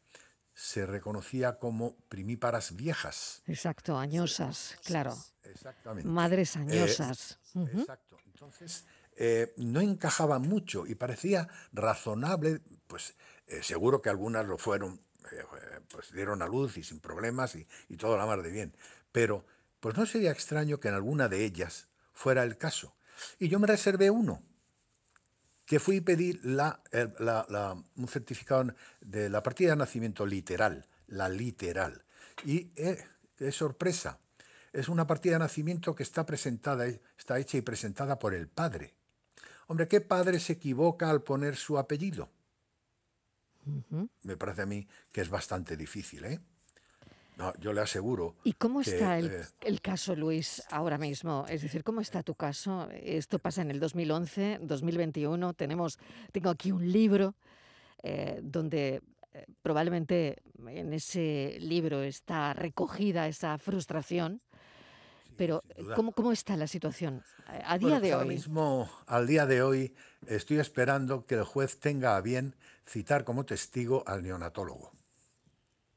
se 0.54 0.84
reconocía 0.86 1.58
como 1.58 1.96
primíparas 2.08 2.76
viejas. 2.76 3.42
Exacto, 3.46 3.98
añosas, 3.98 4.76
claro. 4.84 5.16
Exactamente. 5.42 6.08
Madres 6.08 6.56
Eh, 6.56 6.60
añosas. 6.60 7.38
Exacto. 7.54 8.18
Entonces, 8.26 8.84
eh, 9.16 9.52
no 9.56 9.80
encajaba 9.80 10.38
mucho 10.38 10.86
y 10.86 10.94
parecía 10.94 11.48
razonable, 11.72 12.60
pues 12.86 13.14
eh, 13.46 13.62
seguro 13.62 14.02
que 14.02 14.10
algunas 14.10 14.46
lo 14.46 14.58
fueron, 14.58 15.00
eh, 15.32 15.44
pues 15.88 16.12
dieron 16.12 16.42
a 16.42 16.46
luz 16.46 16.76
y 16.76 16.82
sin 16.82 17.00
problemas 17.00 17.54
y, 17.54 17.66
y 17.88 17.96
todo 17.96 18.16
la 18.16 18.26
mar 18.26 18.42
de 18.42 18.50
bien, 18.50 18.76
pero 19.12 19.44
pues 19.80 19.96
no 19.96 20.06
sería 20.06 20.30
extraño 20.30 20.80
que 20.80 20.88
en 20.88 20.94
alguna 20.94 21.28
de 21.28 21.44
ellas 21.44 21.88
fuera 22.12 22.42
el 22.44 22.56
caso. 22.56 22.94
Y 23.38 23.48
yo 23.48 23.58
me 23.58 23.66
reservé 23.66 24.10
uno, 24.10 24.42
que 25.66 25.80
fui 25.80 25.98
a 25.98 26.04
pedir 26.04 26.40
la, 26.44 26.82
un 27.96 28.08
certificado 28.08 28.74
de 29.00 29.28
la 29.28 29.42
partida 29.42 29.70
de 29.70 29.76
nacimiento 29.76 30.26
literal, 30.26 30.86
la 31.06 31.28
literal. 31.28 32.04
Y 32.44 32.72
eh, 32.76 33.04
sorpresa, 33.50 34.20
es 34.72 34.88
una 34.88 35.06
partida 35.06 35.34
de 35.34 35.38
nacimiento 35.40 35.94
que 35.94 36.02
está 36.02 36.26
presentada, 36.26 36.86
está 37.16 37.38
hecha 37.38 37.58
y 37.58 37.62
presentada 37.62 38.18
por 38.18 38.34
el 38.34 38.48
padre. 38.48 38.94
Hombre, 39.72 39.88
¿qué 39.88 40.02
padre 40.02 40.38
se 40.38 40.52
equivoca 40.52 41.08
al 41.08 41.22
poner 41.22 41.56
su 41.56 41.78
apellido? 41.78 42.28
Me 44.20 44.36
parece 44.36 44.60
a 44.60 44.66
mí 44.66 44.86
que 45.10 45.22
es 45.22 45.30
bastante 45.30 45.78
difícil, 45.78 46.26
¿eh? 46.26 46.40
No, 47.38 47.54
yo 47.58 47.72
le 47.72 47.80
aseguro. 47.80 48.34
¿Y 48.44 48.52
cómo 48.52 48.82
está 48.82 49.18
eh, 49.18 49.46
el, 49.62 49.80
caso, 49.80 50.14
Luis, 50.14 50.62
ahora 50.70 50.98
mismo? 50.98 51.46
Es 51.48 51.62
decir, 51.62 51.84
¿cómo 51.84 52.02
está 52.02 52.22
tu 52.22 52.34
caso? 52.34 52.86
Esto 52.92 53.38
pasa 53.38 53.62
en 53.62 53.70
el 53.70 53.80
2011, 53.80 54.58
2021. 54.60 55.54
Tenemos, 55.54 55.98
tengo 56.32 56.50
aquí 56.50 56.70
un 56.70 56.92
libro 56.92 57.34
eh, 58.02 58.40
donde 58.42 59.00
eh, 59.32 59.46
probablemente 59.62 60.42
en 60.66 60.92
ese 60.92 61.56
libro 61.60 62.02
está 62.02 62.52
recogida 62.52 63.26
esa 63.26 63.56
frustración. 63.56 64.42
Pero, 65.36 65.62
¿cómo, 65.94 66.12
¿cómo 66.12 66.32
está 66.32 66.56
la 66.56 66.66
situación 66.66 67.22
a 67.46 67.78
día 67.78 67.94
de 67.94 68.00
pues 68.00 68.04
hoy? 68.04 68.10
Ahora 68.12 68.24
mismo, 68.26 68.90
al 69.06 69.26
día 69.26 69.46
de 69.46 69.62
hoy, 69.62 69.94
estoy 70.26 70.58
esperando 70.58 71.26
que 71.26 71.36
el 71.36 71.44
juez 71.44 71.78
tenga 71.78 72.16
a 72.16 72.20
bien 72.20 72.54
citar 72.86 73.24
como 73.24 73.44
testigo 73.44 74.02
al 74.06 74.22
neonatólogo. 74.22 74.92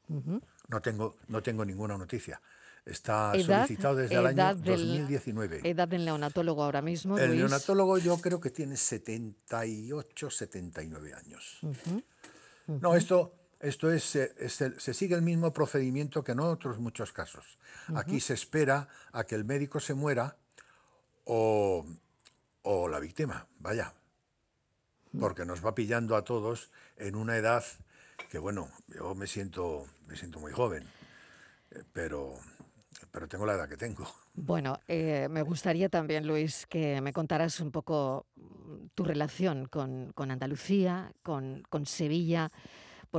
No 0.07 0.81
tengo, 0.81 1.17
no 1.27 1.41
tengo 1.41 1.65
ninguna 1.65 1.97
noticia. 1.97 2.41
Está 2.85 3.33
solicitado 3.39 3.95
desde 3.95 4.15
el 4.15 4.27
año 4.27 4.55
2019. 4.55 5.61
¿Edad 5.63 5.87
del 5.87 6.05
neonatólogo 6.05 6.63
ahora 6.63 6.83
mismo? 6.83 7.17
El 7.17 7.35
neonatólogo 7.35 7.97
yo 7.97 8.17
creo 8.17 8.39
que 8.39 8.51
tiene 8.51 8.77
78, 8.77 10.29
79 10.29 11.13
años. 11.15 11.59
No, 12.67 12.95
esto, 12.95 13.33
esto 13.67 13.91
es, 13.91 14.03
se 14.03 14.93
sigue 14.93 15.15
el 15.15 15.21
mismo 15.21 15.51
procedimiento 15.53 16.23
que 16.23 16.33
en 16.33 16.39
otros 16.39 16.79
muchos 16.79 17.11
casos. 17.11 17.57
Aquí 17.95 18.19
se 18.19 18.33
espera 18.33 18.87
a 19.11 19.23
que 19.23 19.35
el 19.35 19.45
médico 19.45 19.79
se 19.79 19.93
muera 19.93 20.37
o, 21.25 21.85
o 22.63 22.87
la 22.87 22.99
víctima, 22.99 23.47
vaya, 23.59 23.93
porque 25.19 25.45
nos 25.45 25.65
va 25.65 25.75
pillando 25.75 26.15
a 26.15 26.23
todos 26.23 26.71
en 26.97 27.15
una 27.15 27.37
edad 27.37 27.63
que 28.29 28.39
bueno, 28.39 28.69
yo 28.87 29.15
me 29.15 29.27
siento, 29.27 29.85
me 30.07 30.15
siento 30.15 30.39
muy 30.39 30.51
joven, 30.51 30.83
eh, 31.71 31.83
pero, 31.93 32.35
pero 33.11 33.27
tengo 33.27 33.45
la 33.45 33.53
edad 33.53 33.69
que 33.69 33.77
tengo. 33.77 34.07
Bueno, 34.33 34.79
eh, 34.87 35.27
me 35.29 35.41
gustaría 35.41 35.89
también, 35.89 36.27
Luis, 36.27 36.65
que 36.67 37.01
me 37.01 37.13
contaras 37.13 37.59
un 37.59 37.71
poco 37.71 38.25
mm, 38.35 38.87
tu 38.93 39.03
relación 39.03 39.67
con, 39.67 40.13
Andalucía, 40.17 41.11
con, 41.23 41.63
Sevilla, 41.85 42.51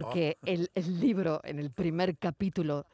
porque 0.01 0.37
oh. 0.43 0.47
el, 0.47 1.01
libro, 1.01 1.41
en 1.43 1.59
el 1.59 1.71
primer 1.71 2.19
capítulo, 2.19 2.87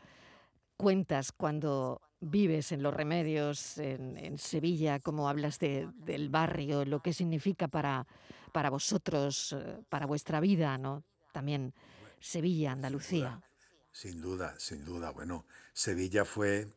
cuentas 0.76 1.32
cuando 1.32 2.00
vives 2.20 2.70
en 2.70 2.80
Los 2.80 2.94
Remedios, 2.94 3.76
en, 3.78 4.38
Sevilla, 4.38 5.00
cómo 5.00 5.28
hablas 5.28 5.58
del 5.58 6.28
barrio, 6.28 6.84
lo 6.84 7.00
que 7.00 7.12
significa 7.12 7.66
para, 7.66 8.06
para 8.52 8.70
vosotros, 8.70 9.52
eh, 9.52 9.82
para 9.88 10.06
vuestra 10.06 10.38
vida, 10.38 10.78
¿no? 10.78 11.02
También 11.32 11.74
Sevilla, 12.20 12.70
Andalucía. 12.70 13.42
Sin 13.90 14.20
duda, 14.20 14.54
sin 14.58 14.84
duda. 14.84 15.10
Bueno, 15.10 15.44
Sevilla 15.72 16.24
fue, 16.24 16.68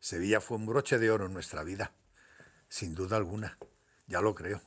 Sevilla 0.00 0.40
fue 0.40 0.56
un 0.56 0.66
broche 0.66 0.98
de 0.98 1.12
oro 1.12 1.26
en 1.26 1.32
nuestra 1.32 1.62
vida, 1.62 1.92
sin 2.68 2.96
duda 2.96 3.18
alguna, 3.18 3.56
ya 4.08 4.20
lo 4.20 4.34
creo. 4.34 4.60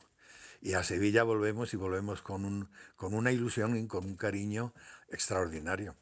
Y 0.64 0.72
a 0.72 0.82
Sevilla 0.82 1.24
volvemos 1.24 1.74
y 1.74 1.76
volvemos 1.76 2.22
con, 2.22 2.46
un, 2.46 2.70
con 2.96 3.12
una 3.12 3.30
ilusión 3.30 3.76
y 3.76 3.86
con 3.86 4.06
un 4.06 4.16
cariño 4.16 4.72
extraordinario. 5.08 5.96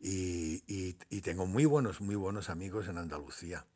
Y, 0.00 0.64
y, 0.66 1.20
tengo 1.20 1.46
muy 1.46 1.66
buenos, 1.66 2.00
muy 2.00 2.14
buenos 2.14 2.48
amigos 2.48 2.88
en 2.88 2.96
Andalucía. 2.96 3.66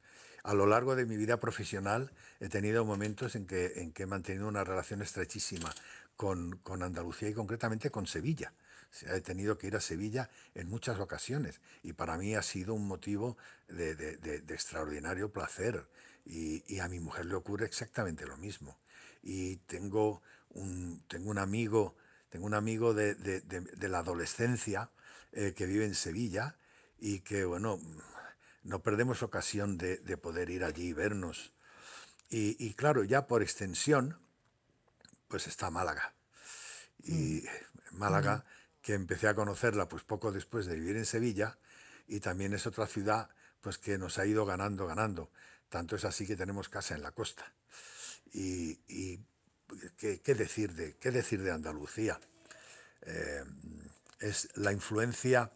A 0.42 0.54
lo 0.54 0.66
largo 0.66 0.96
de 0.96 1.04
mi 1.04 1.16
vida 1.16 1.38
profesional 1.38 2.12
he 2.40 2.48
tenido 2.48 2.84
momentos 2.84 3.34
en 3.36 3.46
que, 3.46 3.74
en 3.76 3.92
que 3.92 4.04
he 4.04 4.06
mantenido 4.06 4.48
una 4.48 4.64
relación 4.64 5.02
estrechísima 5.02 5.74
con, 6.16 6.56
con 6.58 6.82
Andalucía 6.82 7.28
y 7.28 7.34
concretamente 7.34 7.90
con 7.90 8.06
Sevilla 8.06 8.52
he 9.02 9.20
tenido 9.20 9.58
que 9.58 9.66
ir 9.66 9.76
a 9.76 9.80
Sevilla 9.80 10.30
en 10.54 10.68
muchas 10.68 10.98
ocasiones 11.00 11.60
y 11.82 11.92
para 11.94 12.16
mí 12.16 12.34
ha 12.34 12.42
sido 12.42 12.74
un 12.74 12.86
motivo 12.86 13.36
de, 13.68 14.42
extraordinario 14.48 15.32
placer 15.32 15.86
y, 16.24 16.78
a 16.78 16.88
mi 16.88 17.00
mujer 17.00 17.26
le 17.26 17.34
ocurre 17.34 17.66
exactamente 17.66 18.26
lo 18.26 18.36
mismo. 18.36 18.78
Y 19.22 19.56
tengo 19.56 20.22
un, 20.50 21.02
tengo 21.08 21.30
un 21.30 21.38
amigo, 21.38 21.96
tengo 22.34 22.46
un 22.46 22.54
amigo 22.54 22.94
de, 22.94 23.14
la 23.78 24.00
adolescencia 24.00 24.90
eh, 25.30 25.54
que 25.56 25.66
vive 25.66 25.84
en 25.84 25.94
Sevilla 25.94 26.56
y 26.98 27.20
que, 27.20 27.44
bueno, 27.44 27.80
no 28.64 28.82
perdemos 28.82 29.22
ocasión 29.22 29.78
de, 29.78 30.16
poder 30.16 30.50
ir 30.50 30.64
allí 30.64 30.88
y 30.88 30.92
vernos. 30.92 31.52
Y, 32.28 32.74
claro, 32.74 33.04
ya 33.04 33.28
por 33.28 33.40
extensión, 33.40 34.18
pues 35.28 35.46
está 35.46 35.70
Málaga. 35.70 36.16
Y 37.04 37.44
mm. 37.92 37.98
Málaga 37.98 38.44
que 38.82 38.94
empecé 38.94 39.28
a 39.28 39.36
conocerla 39.36 39.88
pues 39.88 40.02
poco 40.02 40.32
después 40.32 40.66
de 40.66 40.74
vivir 40.74 40.96
en 40.96 41.06
Sevilla 41.06 41.56
y 42.08 42.18
también 42.18 42.52
es 42.52 42.66
otra 42.66 42.88
ciudad 42.88 43.30
pues 43.60 43.78
que 43.78 43.96
nos 43.96 44.18
ha 44.18 44.26
ido 44.26 44.44
ganando, 44.44 44.88
ganando. 44.88 45.30
Tanto 45.68 45.94
es 45.94 46.04
así 46.04 46.26
que 46.26 46.34
tenemos 46.34 46.68
casa 46.68 46.96
en 46.96 47.02
la 47.02 47.12
costa. 47.12 47.54
Y, 48.32 49.20
¿qué, 49.96 50.34
decir 50.34 50.72
de, 50.74 50.96
¿qué 50.96 51.10
decir 51.10 51.42
de 51.42 51.50
Andalucía? 51.50 52.18
Eh, 53.02 53.44
es 54.20 54.48
la 54.56 54.72
influencia, 54.72 55.52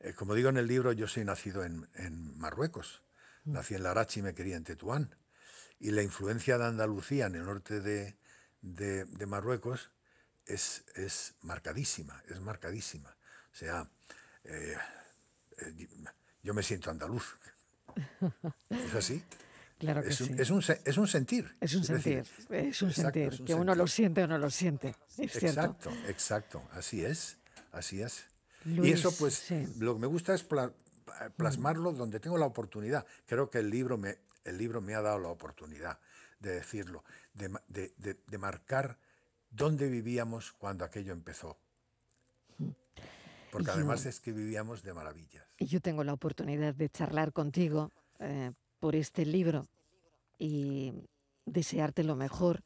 eh, 0.00 0.12
como 0.14 0.34
digo 0.34 0.48
en 0.48 0.56
el 0.56 0.66
libro, 0.66 0.92
yo 0.92 1.08
soy 1.08 1.24
nacido 1.24 1.64
en, 1.64 2.38
Marruecos, 2.38 3.02
mm. 3.44 3.52
nací 3.52 3.74
en 3.74 3.82
Larachi 3.82 4.20
y 4.20 4.22
me 4.22 4.34
quería 4.34 4.56
en 4.56 4.64
Tetuán. 4.64 5.16
Y 5.78 5.92
la 5.92 6.02
influencia 6.02 6.58
de 6.58 6.66
Andalucía 6.66 7.26
en 7.26 7.36
el 7.36 7.44
norte 7.44 7.80
de, 7.80 8.16
de 8.60 9.26
Marruecos 9.26 9.90
es, 10.46 11.34
marcadísima, 11.42 12.22
es 12.28 12.40
marcadísima. 12.40 13.16
O 13.52 13.56
sea, 13.56 13.88
eh, 14.44 14.76
yo 16.42 16.54
me 16.54 16.62
siento 16.62 16.90
andaluz. 16.90 17.36
¿Es 18.70 18.94
así? 18.94 19.22
Claro 19.80 20.02
que 20.02 20.10
es, 20.10 20.20
un, 20.20 20.26
sí. 20.26 20.34
es, 20.36 20.50
un, 20.50 20.62
es 20.84 20.98
un 20.98 21.08
sentir. 21.08 21.56
Es 21.58 21.74
un 21.74 21.82
sentir, 21.82 22.22
es 22.50 22.82
un 22.82 22.92
sentir, 22.92 23.42
que 23.42 23.54
uno 23.54 23.74
lo 23.74 23.86
siente 23.86 24.22
o 24.22 24.26
no 24.26 24.36
lo 24.36 24.50
siente. 24.50 24.94
exacto, 25.16 25.90
exacto, 26.06 26.62
así 26.72 27.02
es, 27.02 27.38
así 27.72 28.02
es. 28.02 28.26
y 28.66 28.92
eso 28.92 29.10
pues 29.18 29.50
lo 29.78 29.94
que 29.94 30.00
me 30.00 30.06
gusta 30.06 30.34
es 30.34 30.46
plasmarlo 31.34 31.92
donde 31.92 32.20
tengo 32.20 32.36
la 32.36 32.44
oportunidad. 32.44 33.06
Creo 33.24 33.48
que 33.48 33.60
el 33.60 33.70
libro 33.70 33.96
me, 33.96 34.18
el 34.44 34.58
libro 34.58 34.82
me 34.82 34.94
ha 34.94 35.00
dado 35.00 35.18
la 35.18 35.28
oportunidad 35.28 35.98
de 36.40 36.52
decirlo, 36.52 37.02
de, 37.32 37.48
de, 37.68 38.20
de 38.26 38.38
marcar 38.38 38.98
dónde 39.48 39.88
vivíamos 39.88 40.52
cuando 40.52 40.84
aquello 40.84 41.14
empezó. 41.14 41.58
Porque 43.50 43.70
además 43.70 44.04
es 44.04 44.20
que 44.20 44.32
vivíamos 44.32 44.82
de 44.82 44.92
maravillas. 44.92 45.44
Y 45.56 45.64
yo 45.68 45.80
tengo 45.80 46.04
la 46.04 46.12
oportunidad 46.12 46.74
de 46.74 46.90
charlar 46.90 47.32
contigo 47.32 47.92
eh, 48.18 48.52
por 48.80 48.96
este 48.96 49.24
libro 49.26 49.66
y 50.38 50.92
desearte 51.46 52.02
lo 52.02 52.16
mejor. 52.16 52.62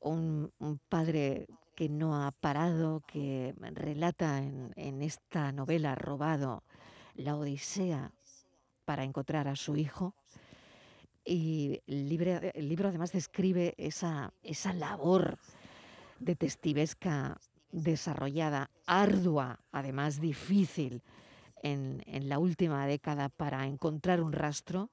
Un, 0.00 0.50
padre 0.88 1.46
que 1.76 1.88
no 1.88 2.24
ha 2.24 2.30
parado, 2.30 3.02
que 3.06 3.54
relata 3.58 4.38
en, 4.38 5.02
esta 5.02 5.52
novela 5.52 5.94
robado 5.94 6.62
la 7.14 7.36
odisea 7.36 8.10
para 8.86 9.04
encontrar 9.04 9.46
a 9.46 9.56
su 9.56 9.76
hijo. 9.76 10.14
Y 11.24 11.80
el 11.86 12.08
libro, 12.08 12.88
además 12.88 13.12
describe 13.12 13.74
esa, 13.76 14.32
esa 14.42 14.72
labor 14.72 15.38
detectivesca 16.18 17.38
desarrollada, 17.72 18.70
ardua, 18.86 19.60
además 19.70 20.20
difícil, 20.20 21.02
en, 21.62 22.28
la 22.28 22.38
última 22.38 22.86
década 22.86 23.28
para 23.28 23.66
encontrar 23.66 24.20
un 24.20 24.32
rastro 24.32 24.90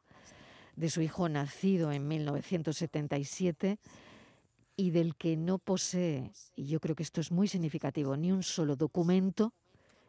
de 0.78 0.90
su 0.90 1.02
hijo 1.02 1.28
nacido 1.28 1.92
en 1.92 2.08
1977 2.08 3.78
y 4.78 4.92
del 4.92 5.16
que 5.16 5.36
no 5.36 5.58
posee, 5.58 6.32
y 6.56 6.68
yo 6.68 6.80
creo 6.80 6.96
que 6.96 7.04
esto 7.04 7.20
es 7.20 7.32
muy 7.32 7.50
significativo, 7.50 8.16
ni 8.16 8.32
un 8.32 8.44
solo 8.44 8.78
documento, 8.78 9.54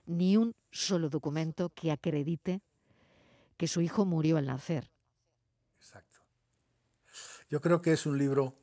ni 0.06 0.36
un 0.36 0.54
solo 0.70 1.08
documento 1.08 1.70
que 1.70 1.90
acredite 1.90 2.60
que 3.56 3.66
su 3.66 3.80
hijo 3.80 4.04
murió 4.04 4.36
al 4.36 4.46
nacer. 4.46 4.90
Exacto. 5.78 6.20
Yo 7.48 7.60
creo 7.60 7.82
que 7.82 7.92
es 7.92 8.06
un 8.06 8.18
libro 8.18 8.54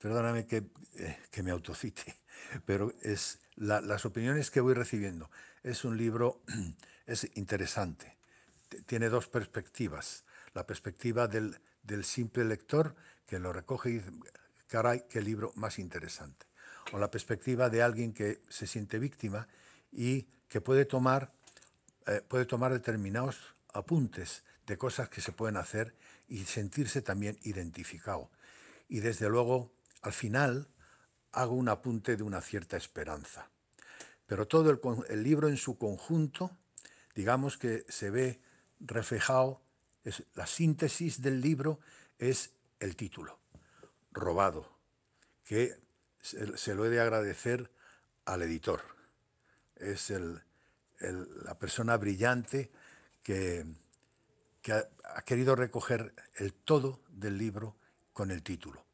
perdóname 0.00 0.46
que, 0.46 0.70
eh, 0.96 1.18
que 1.30 1.42
me 1.42 1.50
autocite, 1.50 2.16
pero 2.64 2.92
es 3.02 3.38
las 3.56 4.04
opiniones 4.06 4.50
que 4.50 4.60
voy 4.60 4.74
recibiendo. 4.74 5.30
Es 5.62 5.84
un 5.84 5.96
libro, 5.96 6.42
es 7.06 7.30
interesante, 7.36 8.16
tiene 8.86 9.10
dos 9.10 9.28
perspectivas. 9.28 10.24
La 10.54 10.66
perspectiva 10.66 11.28
del, 11.28 11.60
del 11.82 12.04
simple 12.04 12.44
lector 12.44 12.94
que 13.26 13.38
lo 13.38 13.52
recoge 13.52 13.90
y 13.90 13.92
dice, 13.94 14.10
caray, 14.66 15.04
qué 15.08 15.20
libro 15.20 15.52
más 15.56 15.78
interesante. 15.78 16.46
O 16.92 16.98
la 16.98 17.10
perspectiva 17.10 17.70
de 17.70 17.82
alguien 17.82 18.12
que 18.12 18.42
se 18.48 18.66
siente 18.66 18.98
víctima 18.98 19.48
y 19.92 20.26
que 20.48 20.60
puede 20.60 20.84
tomar, 20.84 21.32
eh, 22.06 22.22
puede 22.26 22.44
tomar 22.44 22.72
determinados 22.72 23.54
apuntes 23.72 24.44
de 24.66 24.76
cosas 24.76 25.08
que 25.08 25.20
se 25.20 25.32
pueden 25.32 25.56
hacer 25.56 25.94
y 26.28 26.44
sentirse 26.44 27.02
también 27.02 27.38
identificado. 27.42 28.30
Y 28.88 29.00
desde 29.00 29.28
luego, 29.28 29.72
al 30.02 30.12
final, 30.12 30.68
hago 31.32 31.54
un 31.54 31.68
apunte 31.68 32.16
de 32.16 32.22
una 32.22 32.40
cierta 32.40 32.76
esperanza. 32.76 33.50
Pero 34.26 34.46
todo 34.46 34.70
el, 34.70 34.80
el 35.08 35.22
libro 35.22 35.48
en 35.48 35.56
su 35.56 35.78
conjunto, 35.78 36.56
digamos 37.14 37.58
que 37.58 37.84
se 37.88 38.10
ve 38.10 38.40
reflejado, 38.80 39.60
es, 40.04 40.24
la 40.34 40.46
síntesis 40.46 41.22
del 41.22 41.40
libro 41.40 41.80
es 42.18 42.50
el 42.78 42.96
título, 42.96 43.38
Robado, 44.12 44.68
que 45.44 45.78
se, 46.20 46.74
lo 46.74 46.84
he 46.84 46.90
de 46.90 47.00
agradecer 47.00 47.70
al 48.24 48.42
editor. 48.42 48.82
Es 49.76 50.10
el, 50.10 50.42
la 51.00 51.58
persona 51.58 51.96
brillante 51.96 52.70
que, 53.22 53.66
que 54.62 54.72
ha, 54.72 55.22
querido 55.24 55.56
recoger 55.56 56.14
el 56.36 56.52
todo 56.52 57.00
del 57.08 57.38
libro 57.38 57.76
con 58.12 58.30
el 58.30 58.42
título 58.42 58.84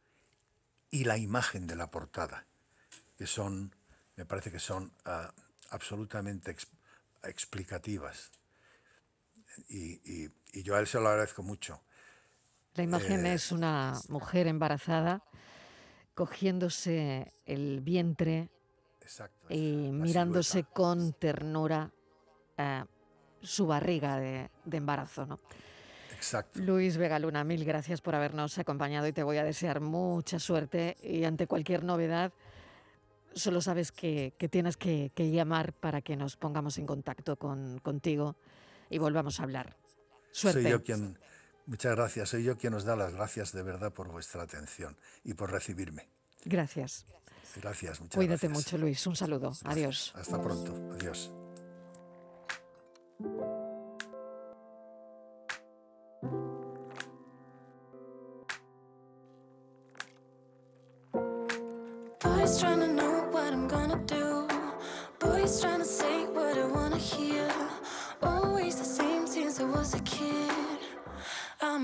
y 0.90 1.04
la 1.04 1.18
imagen 1.18 1.66
de 1.66 1.76
la 1.76 1.90
portada, 1.90 2.46
que 3.16 3.26
son, 3.26 3.74
me 4.16 4.24
parece 4.24 4.50
que 4.52 4.60
son 4.60 4.92
ah, 5.04 5.32
absolutamente 5.70 6.56
explicativas. 7.24 8.30
Y, 9.68 10.30
yo 10.62 10.74
a 10.74 10.80
él 10.80 10.86
se 10.86 10.98
lo 10.98 11.08
agradezco 11.08 11.42
mucho. 11.42 11.82
La 12.74 12.84
imagen 12.84 13.26
eh, 13.26 13.34
es 13.34 13.52
una 13.52 13.94
mujer 14.08 14.46
embarazada 14.46 15.22
cogiéndose 16.14 17.34
el 17.44 17.80
vientre 17.80 18.48
y 19.50 19.90
mirándose 19.92 20.64
con 20.64 21.12
ternura 21.12 21.90
eh, 22.56 22.84
su 23.42 23.66
barriga 23.66 24.18
de, 24.18 24.50
embarazo. 24.70 25.26
¿no? 25.26 25.40
Exacto. 26.14 26.60
Luis 26.60 26.96
Vegaluna, 26.96 27.44
mil 27.44 27.64
gracias 27.64 28.00
por 28.00 28.14
habernos 28.14 28.58
acompañado 28.58 29.06
y 29.06 29.12
te 29.12 29.22
voy 29.22 29.36
a 29.36 29.44
desear 29.44 29.80
mucha 29.80 30.38
suerte 30.38 30.96
y 31.02 31.24
ante 31.24 31.46
cualquier 31.46 31.84
novedad 31.84 32.32
solo 33.36 33.60
sabes 33.60 33.92
que, 33.92 34.32
tienes 34.50 34.76
que, 34.76 35.12
llamar 35.16 35.72
para 35.74 36.00
que 36.00 36.16
nos 36.16 36.36
pongamos 36.36 36.78
en 36.78 36.86
contacto 36.86 37.36
con, 37.36 37.78
contigo 37.80 38.36
y 38.90 38.98
volvamos 38.98 39.40
a 39.40 39.44
hablar. 39.44 39.76
Suerte. 40.30 40.62
Soy 40.62 40.70
yo 40.70 40.82
quien, 40.82 41.18
muchas 41.66 41.96
gracias, 41.96 42.28
soy 42.28 42.44
yo 42.44 42.56
quien 42.56 42.74
os 42.74 42.84
da 42.84 42.96
las 42.96 43.12
gracias 43.14 43.52
de 43.52 43.62
verdad 43.62 43.92
por 43.92 44.08
vuestra 44.08 44.42
atención 44.42 44.96
y 45.24 45.34
por 45.34 45.50
recibirme. 45.50 46.08
Gracias. 46.44 47.06
Gracias, 47.60 48.00
muchas 48.00 48.16
Cuídate 48.16 48.48
mucho, 48.48 48.76
Luis. 48.76 49.06
Un 49.06 49.16
saludo. 49.16 49.52
Adiós. 49.64 50.12
Hasta 50.14 50.40
pronto. 50.40 50.74
Adiós. 50.92 51.32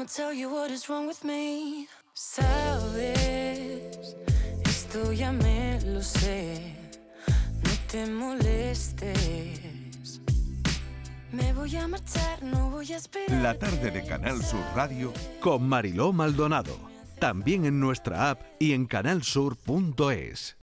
I'ma 0.03 0.11
tell 0.11 0.35
you 0.35 0.51
what 0.51 0.73
is 0.73 0.89
wrong 0.89 1.07
with 1.07 1.23
me. 1.23 1.87
Sabes, 2.13 3.07
esto 4.65 5.13
ya 5.13 5.31
me 5.31 5.79
lo 5.87 6.03
sé. 6.03 6.75
No 7.63 7.71
te 7.87 8.07
molestes. 8.07 9.61
Me 11.31 11.53
voy 11.53 11.77
a 11.77 11.87
marchar, 11.87 12.43
no 12.43 12.71
voy 12.71 12.93
a 12.93 12.97
esperar. 12.97 13.41
La 13.43 13.57
tarde 13.57 13.93
de 13.93 14.05
Canal 14.05 14.43
Sur 14.43 14.65
Radio 14.75 15.13
con 15.41 15.69
Mariló 15.69 16.13
Maldonado. 16.13 16.77
También 17.21 17.65
en 17.65 17.79
nuestra 17.79 18.31
app 18.31 18.43
y 18.59 18.73
en 18.73 18.87
canalsur.es. 18.87 20.57